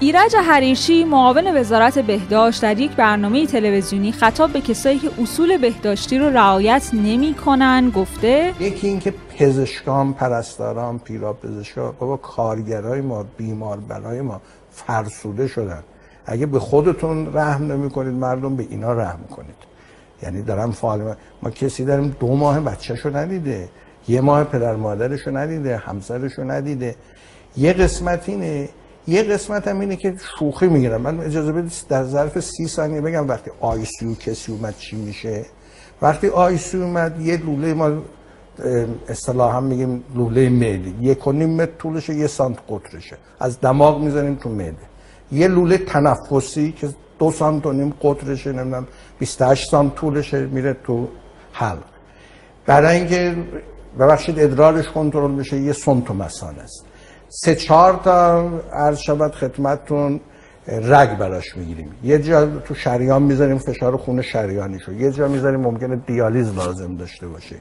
ایرج 0.00 0.36
حریشی 0.36 1.04
معاون 1.04 1.56
وزارت 1.56 1.98
بهداشت 1.98 2.62
در 2.62 2.78
یک 2.78 2.90
برنامه 2.90 3.46
تلویزیونی 3.46 4.12
خطاب 4.12 4.52
به 4.52 4.60
کسایی 4.60 4.98
که 4.98 5.10
اصول 5.22 5.58
بهداشتی 5.58 6.18
رو 6.18 6.30
رعایت 6.30 6.90
نمی‌کنن 6.92 7.90
گفته 7.90 8.52
یکی 8.60 8.86
اینکه 8.88 9.14
پزشکان 9.38 10.12
پرستاران 10.12 10.98
پیرا 10.98 11.32
پزشکان 11.32 11.94
بابا 11.98 12.16
کارگرای 12.16 13.00
ما 13.00 13.24
بیمار 13.36 13.76
برای 13.80 14.20
ما 14.20 14.40
فرسوده 14.70 15.48
شدن 15.48 15.82
اگه 16.26 16.46
به 16.46 16.58
خودتون 16.58 17.34
رحم 17.34 17.72
نمی 17.72 17.90
کنید 17.90 18.14
مردم 18.14 18.56
به 18.56 18.66
اینا 18.70 18.92
رحم 18.92 19.24
کنید. 19.30 19.54
یعنی 20.22 20.42
دارم 20.42 20.72
فعال 20.72 21.14
ما 21.42 21.50
کسی 21.50 21.84
داریم 21.84 22.16
دو 22.20 22.36
ماه 22.36 22.60
بچهشو 22.60 23.16
ندیده 23.16 23.68
یه 24.08 24.20
ماه 24.20 24.44
پدر 24.44 24.76
مادرشو 24.76 25.36
ندیده 25.36 25.76
همسرشو 25.76 26.44
ندیده. 26.44 26.94
یه 27.56 27.72
قسمت 27.72 28.28
اینه 28.28 28.68
یه 29.06 29.22
قسمت 29.22 29.68
هم 29.68 29.80
اینه 29.80 29.96
که 29.96 30.14
شوخی 30.38 30.66
می‌گیرم. 30.66 31.00
من 31.00 31.20
اجازه 31.20 31.52
بدید 31.52 31.72
در 31.88 32.04
ظرف 32.04 32.40
سی 32.40 32.68
ثانیه 32.68 33.00
بگم 33.00 33.28
وقتی 33.28 33.50
آیسیو 33.60 34.14
کسی 34.14 34.52
اومد 34.52 34.74
چی 34.78 34.96
میشه. 34.96 35.46
وقتی 36.02 36.28
ICU 36.28 36.82
اومد 36.82 37.20
یه 37.20 37.36
لوله 37.36 37.74
ما 37.74 37.90
اصطلاحا 39.08 39.60
میگیم 39.60 40.04
لوله 40.14 40.48
معده. 40.48 40.92
یک 41.00 41.26
و 41.26 41.32
نیم 41.32 41.50
متر 41.50 41.72
طولشه 41.78 42.14
یه 42.14 42.26
سانت 42.26 42.58
قطرشه. 42.68 43.16
از 43.40 43.60
دماغ 43.60 44.00
می‌زنیم 44.00 44.34
تو 44.34 44.48
معده. 44.48 44.86
یه 45.32 45.48
لوله 45.48 45.78
تنفسی 45.78 46.72
که 46.72 46.88
دو 47.18 47.30
سانت 47.30 47.66
و 47.66 47.72
نیم 47.72 47.94
قطرشه 48.02 48.52
نمی‌دونم 48.52 48.86
28 49.18 49.70
سانت 49.70 49.94
طولشه 49.94 50.46
میره 50.46 50.76
تو 50.84 51.08
حلق. 51.52 51.82
برای 52.66 52.96
اینکه 52.96 53.36
ببخشید 53.98 54.40
ادرارش 54.40 54.88
کنترل 54.88 55.36
بشه 55.36 55.56
یه 55.60 55.72
سوند 55.72 56.10
تو 56.10 56.14
مثانه 56.14 56.58
است. 56.58 56.84
سه 57.28 57.54
چهار 57.54 58.00
تا 58.04 58.48
عرض 58.72 58.98
شود 58.98 59.32
خدمتتون 59.32 60.20
رگ 60.68 61.18
براش 61.18 61.56
می‌گیریم. 61.56 61.90
یه 62.04 62.18
جا 62.18 62.46
تو 62.46 62.74
شریان 62.74 63.22
می‌ذاریم 63.22 63.58
فشار 63.58 63.96
خون 63.96 64.22
شریانیشو. 64.22 64.92
یه 64.92 65.10
جا 65.10 65.28
می‌ذاریم 65.28 65.60
ممکنه 65.60 65.96
دیالیز 65.96 66.54
لازم 66.54 66.96
داشته 66.96 67.28
باشه. 67.28 67.56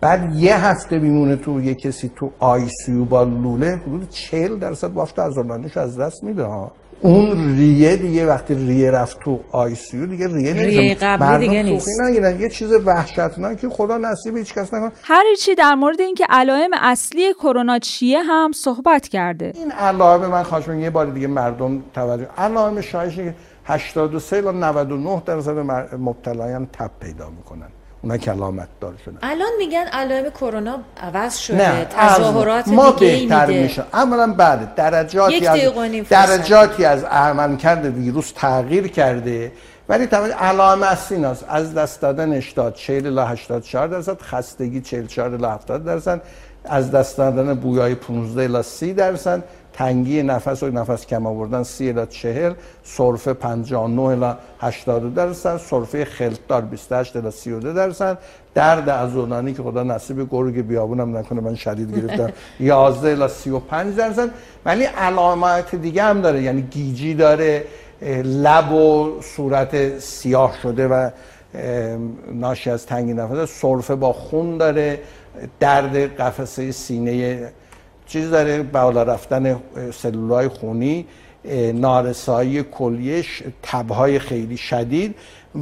بعد 0.00 0.34
یه 0.34 0.66
هفته 0.66 0.98
میمونه 0.98 1.36
تو 1.36 1.60
یه 1.60 1.74
کسی 1.74 2.10
تو 2.16 2.30
آی 2.38 2.68
سی 2.68 3.04
با 3.04 3.22
لوله 3.22 3.76
حدود 3.76 4.08
40 4.08 4.58
درصد 4.58 4.92
بافت 4.92 5.18
عضلانیش 5.18 5.76
از 5.76 5.98
دست 5.98 6.24
میده 6.24 6.44
ها. 6.44 6.72
اون 7.02 7.56
ریه 7.56 7.96
دیگه 7.96 8.26
وقتی 8.26 8.54
ریه 8.54 8.90
رفت 8.90 9.20
تو 9.20 9.40
آی 9.52 9.74
سی 9.74 10.06
دیگه 10.06 10.26
ریه 10.26 10.52
نیست 10.52 10.66
ریه 10.66 10.94
قبلی 10.94 11.48
دیگه 11.48 11.62
نیست. 11.62 12.00
نگیرن. 12.00 12.40
یه 12.40 12.48
چیز 12.48 12.72
وحشتناکی 12.72 13.68
خدا 13.68 13.98
نصیب 13.98 14.36
هیچ 14.36 14.54
کس 14.54 14.74
نکنه. 14.74 14.92
هر 15.02 15.24
چی 15.40 15.54
در 15.54 15.74
مورد 15.74 16.00
اینکه 16.00 16.26
علائم 16.28 16.70
اصلی 16.80 17.34
کرونا 17.34 17.78
چیه 17.78 18.22
هم 18.22 18.52
صحبت 18.52 19.08
کرده. 19.08 19.52
این 19.54 19.72
علائم 19.72 20.26
من 20.26 20.42
خواهش 20.42 20.68
یه 20.68 20.90
بار 20.90 21.06
دیگه 21.06 21.26
مردم 21.26 21.82
توجه 21.94 22.28
علائم 22.38 22.80
شایعش 22.80 23.16
که 23.16 23.34
83 23.64 24.36
الی 24.36 24.58
99 24.58 25.22
درصد 25.26 25.58
مبتلایان 25.98 26.66
تب 26.72 26.90
پیدا 27.00 27.30
می‌کنن. 27.30 27.68
اونا 28.02 28.16
کلامت 28.16 28.68
دار 28.80 28.94
شدن. 29.04 29.18
الان 29.22 29.50
میگن 29.58 29.84
علائم 29.92 30.30
کرونا 30.30 30.78
عوض 31.02 31.36
شده 31.36 31.56
نه 31.56 31.84
تظاهرات 31.84 32.68
ما 32.68 32.90
دیگه 32.90 33.20
بهتر 33.20 33.46
میشه. 33.46 33.84
اولا 33.92 34.32
بعد 34.32 34.74
درجاتی 34.74 35.46
از. 35.46 35.60
درجاتی 36.10 36.84
از 36.84 37.04
عملکرد 37.04 37.84
ویروس 37.84 38.32
تغییر 38.36 38.88
کرده. 38.88 39.52
ولی 39.88 40.06
طبعا 40.06 40.28
علائم 40.28 40.82
اصلی 40.82 41.24
است 41.24 41.44
از 41.48 41.74
دست 41.74 42.00
دادن 42.00 42.32
اشتاد 42.32 42.74
40 42.74 43.18
الی 43.18 43.30
84 43.32 43.88
درصد 43.88 44.20
خستگی 44.20 44.80
44 44.80 45.34
الی 45.34 45.44
70 45.44 45.84
درصد. 45.84 46.20
از 46.64 46.90
دست 46.90 47.18
دادن 47.18 47.54
بویای 47.54 47.94
15 47.94 48.42
الی 48.42 48.62
30 48.62 48.94
درصد. 48.94 49.42
تنگی 49.72 50.22
نفس 50.22 50.62
و 50.62 50.70
نفس 50.70 51.06
کم 51.06 51.26
آوردن 51.26 51.62
30 51.62 51.88
الی 51.88 52.06
40 52.06 52.52
سرفه 52.84 53.32
59 53.32 54.02
الی 54.02 54.36
82 54.60 55.10
درصد 55.10 55.56
سرفه 55.56 56.04
خلطدار 56.04 56.60
28 56.62 57.16
الی 57.16 57.30
32 57.30 57.72
درصد. 57.72 58.18
درد 58.54 58.90
عضلانی 58.90 59.52
که 59.52 59.62
خدا 59.62 59.82
نصیب 59.82 60.30
گرگ 60.30 60.66
بیابونم 60.66 61.16
نکنه 61.16 61.40
من 61.40 61.54
شدید 61.54 61.96
گرفتم. 61.96 62.32
11 62.60 63.10
الی 63.10 63.28
35 63.28 63.96
درصد. 63.96 64.30
ولی 64.64 64.84
علامات 64.84 65.74
دیگه 65.74 66.02
هم 66.02 66.20
داره 66.20 66.42
یعنی 66.42 66.62
گیجی 66.62 67.14
داره 67.14 67.64
لب 68.24 68.72
و 68.72 69.20
صورت 69.22 69.98
سیاه 69.98 70.54
شده 70.62 70.88
و 70.88 71.10
ناشی 72.32 72.70
از 72.70 72.86
تنگی 72.86 73.14
نفس. 73.14 73.60
سرفه 73.60 73.94
با 73.94 74.12
خون 74.12 74.58
داره 74.58 74.98
درد 75.60 75.96
قفسه 75.96 76.72
سینه 76.72 77.42
چیز 78.10 78.30
داره 78.30 78.62
بالا 78.62 79.02
رفتن 79.02 79.60
سلولای 79.92 80.48
خونی 80.48 81.06
نارسایی 81.74 82.62
کلیش 82.62 83.42
تبهای 83.62 84.18
خیلی 84.18 84.56
شدید 84.56 85.14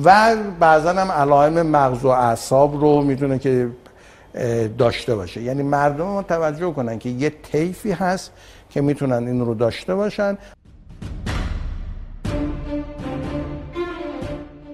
و 0.04 0.36
بعضا 0.60 0.92
هم 0.92 1.12
علائم 1.12 1.62
مغز 1.62 2.04
و 2.04 2.08
اعصاب 2.08 2.80
رو 2.80 3.02
می‌تونه 3.02 3.38
که 3.38 3.68
داشته 4.78 5.14
باشه. 5.14 5.42
یعنی 5.42 5.62
مردم 5.62 6.04
ما 6.04 6.22
توجه 6.22 6.72
کنن 6.72 6.98
که 6.98 7.08
یه 7.08 7.32
طیفی 7.52 7.92
هست 7.92 8.32
که 8.70 8.80
می‌تونن 8.80 9.26
این 9.26 9.40
رو 9.40 9.54
داشته 9.54 9.94
باشن. 9.94 10.38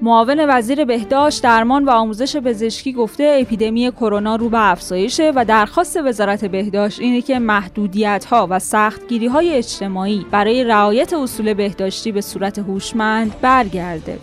معاون 0.05 0.45
وزیر 0.49 0.85
بهداشت 0.85 1.43
درمان 1.43 1.85
و 1.85 1.91
آموزش 1.91 2.37
پزشکی 2.37 2.93
گفته 2.93 3.39
اپیدمی 3.41 3.91
کرونا 3.91 4.37
رو 4.37 4.49
به 4.49 4.71
افزایشه 4.71 5.33
و 5.35 5.45
درخواست 5.45 5.97
وزارت 5.97 6.45
بهداشت 6.45 7.01
اینه 7.01 7.21
که 7.21 7.39
محدودیت 7.39 8.25
ها 8.25 8.47
و 8.51 8.59
سختگیری 8.59 9.27
های 9.27 9.55
اجتماعی 9.55 10.27
برای 10.31 10.65
رعایت 10.65 11.13
اصول 11.13 11.55
بهداشتی 11.55 12.13
به 12.13 12.21
صورت 12.21 12.59
هوشمند 12.59 13.41
برگرده. 13.41 14.19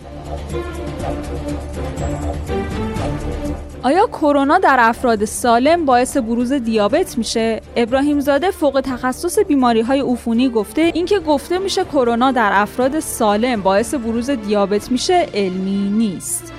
آیا 3.84 4.06
کرونا 4.06 4.58
در 4.58 4.76
افراد 4.80 5.24
سالم 5.24 5.84
باعث 5.84 6.16
بروز 6.16 6.52
دیابت 6.52 7.18
میشه؟ 7.18 7.60
ابراهیم 7.76 8.20
زاده 8.20 8.50
فوق 8.50 8.80
تخصص 8.84 9.38
بیماری 9.38 9.80
های 9.80 10.00
عفونی 10.00 10.48
گفته 10.48 10.80
اینکه 10.94 11.18
گفته 11.20 11.58
میشه 11.58 11.84
کرونا 11.84 12.32
در 12.32 12.50
افراد 12.52 13.00
سالم 13.00 13.62
باعث 13.62 13.94
بروز 13.94 14.30
دیابت 14.30 14.92
میشه 14.92 15.28
علمی 15.34 15.90
نیست. 15.90 16.51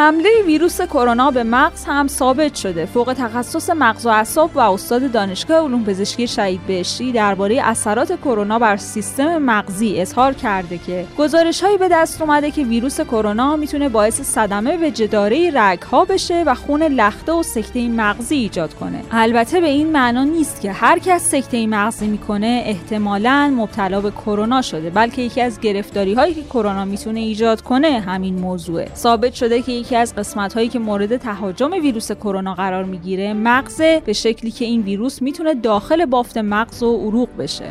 حمله 0.00 0.28
ویروس 0.46 0.80
کرونا 0.80 1.30
به 1.30 1.44
مغز 1.44 1.84
هم 1.84 2.08
ثابت 2.08 2.54
شده. 2.54 2.86
فوق 2.86 3.14
تخصص 3.18 3.70
مغز 3.70 4.06
و 4.06 4.08
اعصاب 4.08 4.50
و 4.54 4.58
استاد 4.58 5.12
دانشگاه 5.12 5.58
علوم 5.58 5.84
پزشکی 5.84 6.26
شهید 6.26 6.60
بهشتی 6.66 7.12
درباره 7.12 7.60
اثرات 7.64 8.20
کرونا 8.20 8.58
بر 8.58 8.76
سیستم 8.76 9.38
مغزی 9.38 10.00
اظهار 10.00 10.32
کرده 10.32 10.78
که 10.78 11.06
گزارش‌هایی 11.18 11.78
به 11.78 11.88
دست 11.88 12.22
اومده 12.22 12.50
که 12.50 12.62
ویروس 12.62 13.00
کرونا 13.00 13.56
می‌تونه 13.56 13.88
باعث 13.88 14.20
صدمه 14.20 14.76
به 14.76 14.90
جداره 14.90 15.50
رگ‌ها 15.54 16.04
بشه 16.04 16.42
و 16.46 16.54
خون 16.54 16.82
لخته 16.82 17.32
و 17.32 17.42
سکته 17.42 17.88
مغزی 17.88 18.34
ایجاد 18.34 18.74
کنه. 18.74 19.02
البته 19.10 19.60
به 19.60 19.68
این 19.68 19.92
معنا 19.92 20.24
نیست 20.24 20.60
که 20.60 20.72
هر 20.72 20.98
کس 20.98 21.30
سکته 21.30 21.66
مغزی 21.66 22.06
می‌کنه 22.06 22.62
احتمالاً 22.66 23.54
مبتلا 23.56 24.00
به 24.00 24.10
کرونا 24.10 24.62
شده، 24.62 24.90
بلکه 24.90 25.22
یکی 25.22 25.40
از 25.40 25.60
گرفتاری‌هایی 25.60 26.34
که 26.34 26.42
کرونا 26.42 26.84
می‌تونه 26.84 27.20
ایجاد 27.20 27.60
کنه 27.60 28.00
همین 28.00 28.38
موضوعه. 28.38 28.88
ثابت 28.94 29.34
شده 29.34 29.62
که 29.62 29.89
یکی 29.90 29.96
از 29.96 30.14
قسمت 30.14 30.54
هایی 30.54 30.68
که 30.68 30.78
مورد 30.78 31.16
تهاجم 31.16 31.72
ویروس 31.72 32.12
کرونا 32.12 32.54
قرار 32.54 32.84
می‌گیره 32.84 33.32
مغز 33.32 33.82
به 33.82 34.12
شکلی 34.12 34.50
که 34.50 34.64
این 34.64 34.82
ویروس 34.82 35.22
می‌تونه 35.22 35.54
داخل 35.54 36.04
بافت 36.04 36.36
مغز 36.36 36.82
و 36.82 36.96
عروق 36.96 37.28
بشه. 37.38 37.64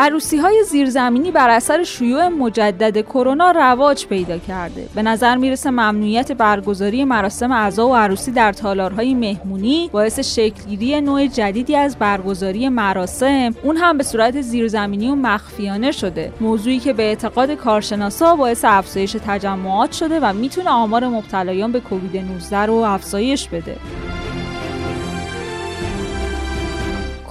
عروسی 0.00 0.36
های 0.36 0.64
زیرزمینی 0.64 1.30
بر 1.30 1.50
اثر 1.50 1.84
شیوع 1.84 2.28
مجدد 2.28 3.00
کرونا 3.00 3.50
رواج 3.50 4.06
پیدا 4.06 4.38
کرده. 4.38 4.88
به 4.94 5.02
نظر 5.02 5.36
می‌رسه 5.36 5.70
ممنوعیت 5.70 6.32
برگزاری 6.32 7.04
مراسم 7.04 7.52
عزا 7.52 7.88
و 7.88 7.96
عروسی 7.96 8.30
در 8.30 8.52
تالارهای 8.52 9.14
مهمونی 9.14 9.90
باعث 9.92 10.20
شکلگیری 10.20 11.00
نوع 11.00 11.26
جدیدی 11.26 11.76
از 11.76 11.96
برگزاری 11.96 12.68
مراسم 12.68 13.54
اون 13.62 13.76
هم 13.76 13.98
به 13.98 14.04
صورت 14.04 14.40
زیرزمینی 14.40 15.10
و 15.10 15.14
مخفیانه 15.14 15.92
شده. 15.92 16.32
موضوعی 16.40 16.78
که 16.78 16.92
به 16.92 17.02
اعتقاد 17.02 17.54
کارشناسا 17.54 18.36
باعث 18.36 18.64
افزایش 18.64 19.16
تجمعات 19.26 19.92
شده 19.92 20.20
و 20.20 20.32
می‌تونه 20.32 20.70
آمار 20.70 21.08
مبتلایان 21.08 21.72
به 21.72 21.80
کووید 21.80 22.16
19 22.16 22.58
رو 22.58 22.74
افزایش 22.74 23.48
بده. 23.48 23.76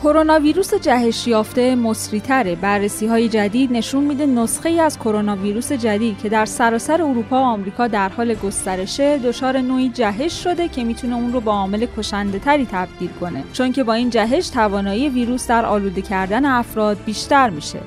کرونا 0.03 0.39
ویروس 0.39 0.73
جهش 0.73 1.27
یافته 1.27 1.75
مصریتره. 1.75 2.55
بررسی 2.55 3.07
های 3.07 3.29
جدید 3.29 3.71
نشون 3.73 4.03
میده 4.03 4.25
نسخه 4.25 4.69
ای 4.69 4.79
از 4.79 4.99
کرونا 4.99 5.35
ویروس 5.35 5.71
جدید 5.71 6.17
که 6.17 6.29
در 6.29 6.45
سراسر 6.45 7.01
اروپا 7.01 7.35
و 7.35 7.43
آمریکا 7.43 7.87
در 7.87 8.09
حال 8.09 8.33
گسترشه 8.33 9.17
دچار 9.17 9.57
نوعی 9.57 9.89
جهش 9.89 10.43
شده 10.43 10.67
که 10.67 10.83
می‌تونه 10.83 11.15
اون 11.15 11.33
رو 11.33 11.41
با 11.41 11.51
عامل 11.51 11.85
کشنده 11.97 12.39
تری 12.39 12.67
تبدیل 12.71 13.09
کنه. 13.19 13.43
چون 13.53 13.71
که 13.71 13.83
با 13.83 13.93
این 13.93 14.09
جهش 14.09 14.49
توانایی 14.49 15.09
ویروس 15.09 15.47
در 15.47 15.65
آلوده 15.65 16.01
کردن 16.01 16.45
افراد 16.45 16.97
بیشتر 17.05 17.49
میشه. 17.49 17.79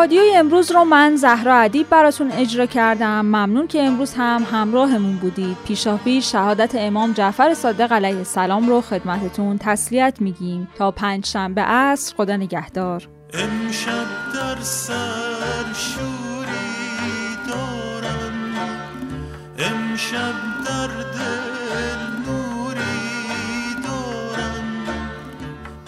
پادیوی 0.00 0.34
امروز 0.36 0.72
رو 0.72 0.84
من 0.84 1.16
زهرا 1.16 1.56
ادیب 1.56 1.88
براتون 1.88 2.32
اجرا 2.32 2.66
کردم. 2.66 3.20
ممنون 3.20 3.66
که 3.66 3.82
امروز 3.82 4.14
هم 4.14 4.46
همراهمون 4.52 5.16
بودید. 5.16 5.56
پیشاپیش 5.66 6.32
شهادت 6.32 6.74
امام 6.74 7.12
جعفر 7.12 7.54
صادق 7.54 7.92
علیه 7.92 8.16
السلام 8.16 8.68
رو 8.68 8.80
خدمتتون 8.80 9.58
تسلیت 9.58 10.16
میگیم. 10.20 10.68
تا 10.74 10.90
پنج 10.90 11.26
شنبه 11.26 11.62
عصر 11.62 12.14
خدا 12.16 12.36
نگهدار. 12.36 13.08
امشب 13.34 14.06
در 14.34 14.60
سر 14.60 15.72
شوری 15.74 17.36
دارم. 17.48 18.54
امشب 19.58 20.34
در 20.66 20.86
دل 20.86 22.00
نوری 22.26 23.74
دارم. 23.84 24.64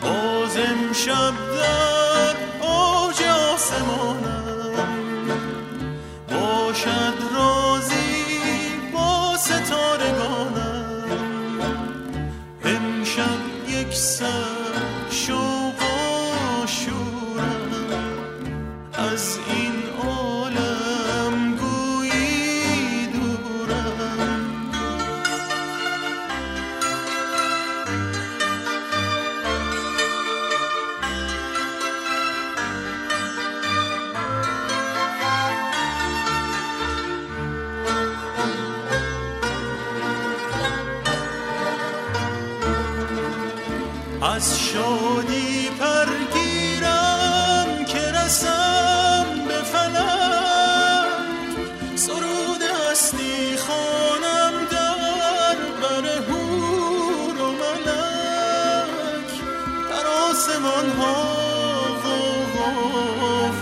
باز 0.02 0.56
امشب 0.56 1.32
در 1.56 2.51
آسمانم 3.71 4.73
باشد 6.29 7.17
رازی 7.35 7.60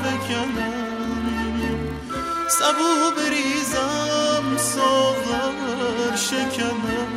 فکنم 0.03 0.91
سبو 2.49 3.11
بریزم 3.17 4.57
ساغر 4.57 6.17
شکنم 6.17 7.13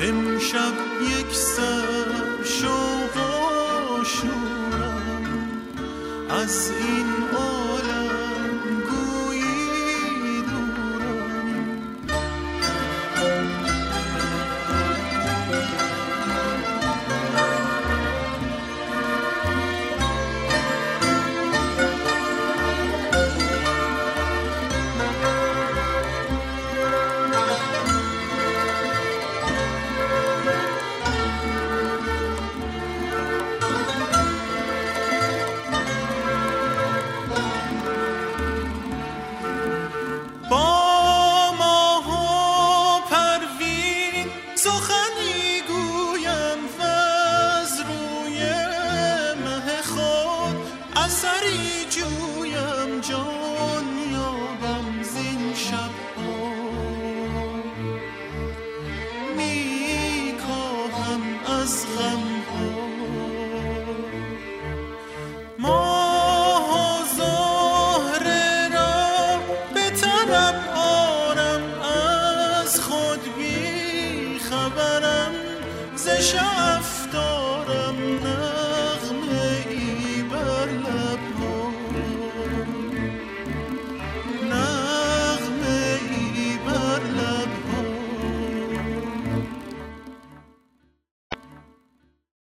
امشب 0.00 0.74
یک 1.02 1.34
سر 1.34 2.44
شوق 2.44 3.16
و 3.16 3.96
از 6.34 6.70
این 6.70 7.06
عالم 7.36 7.95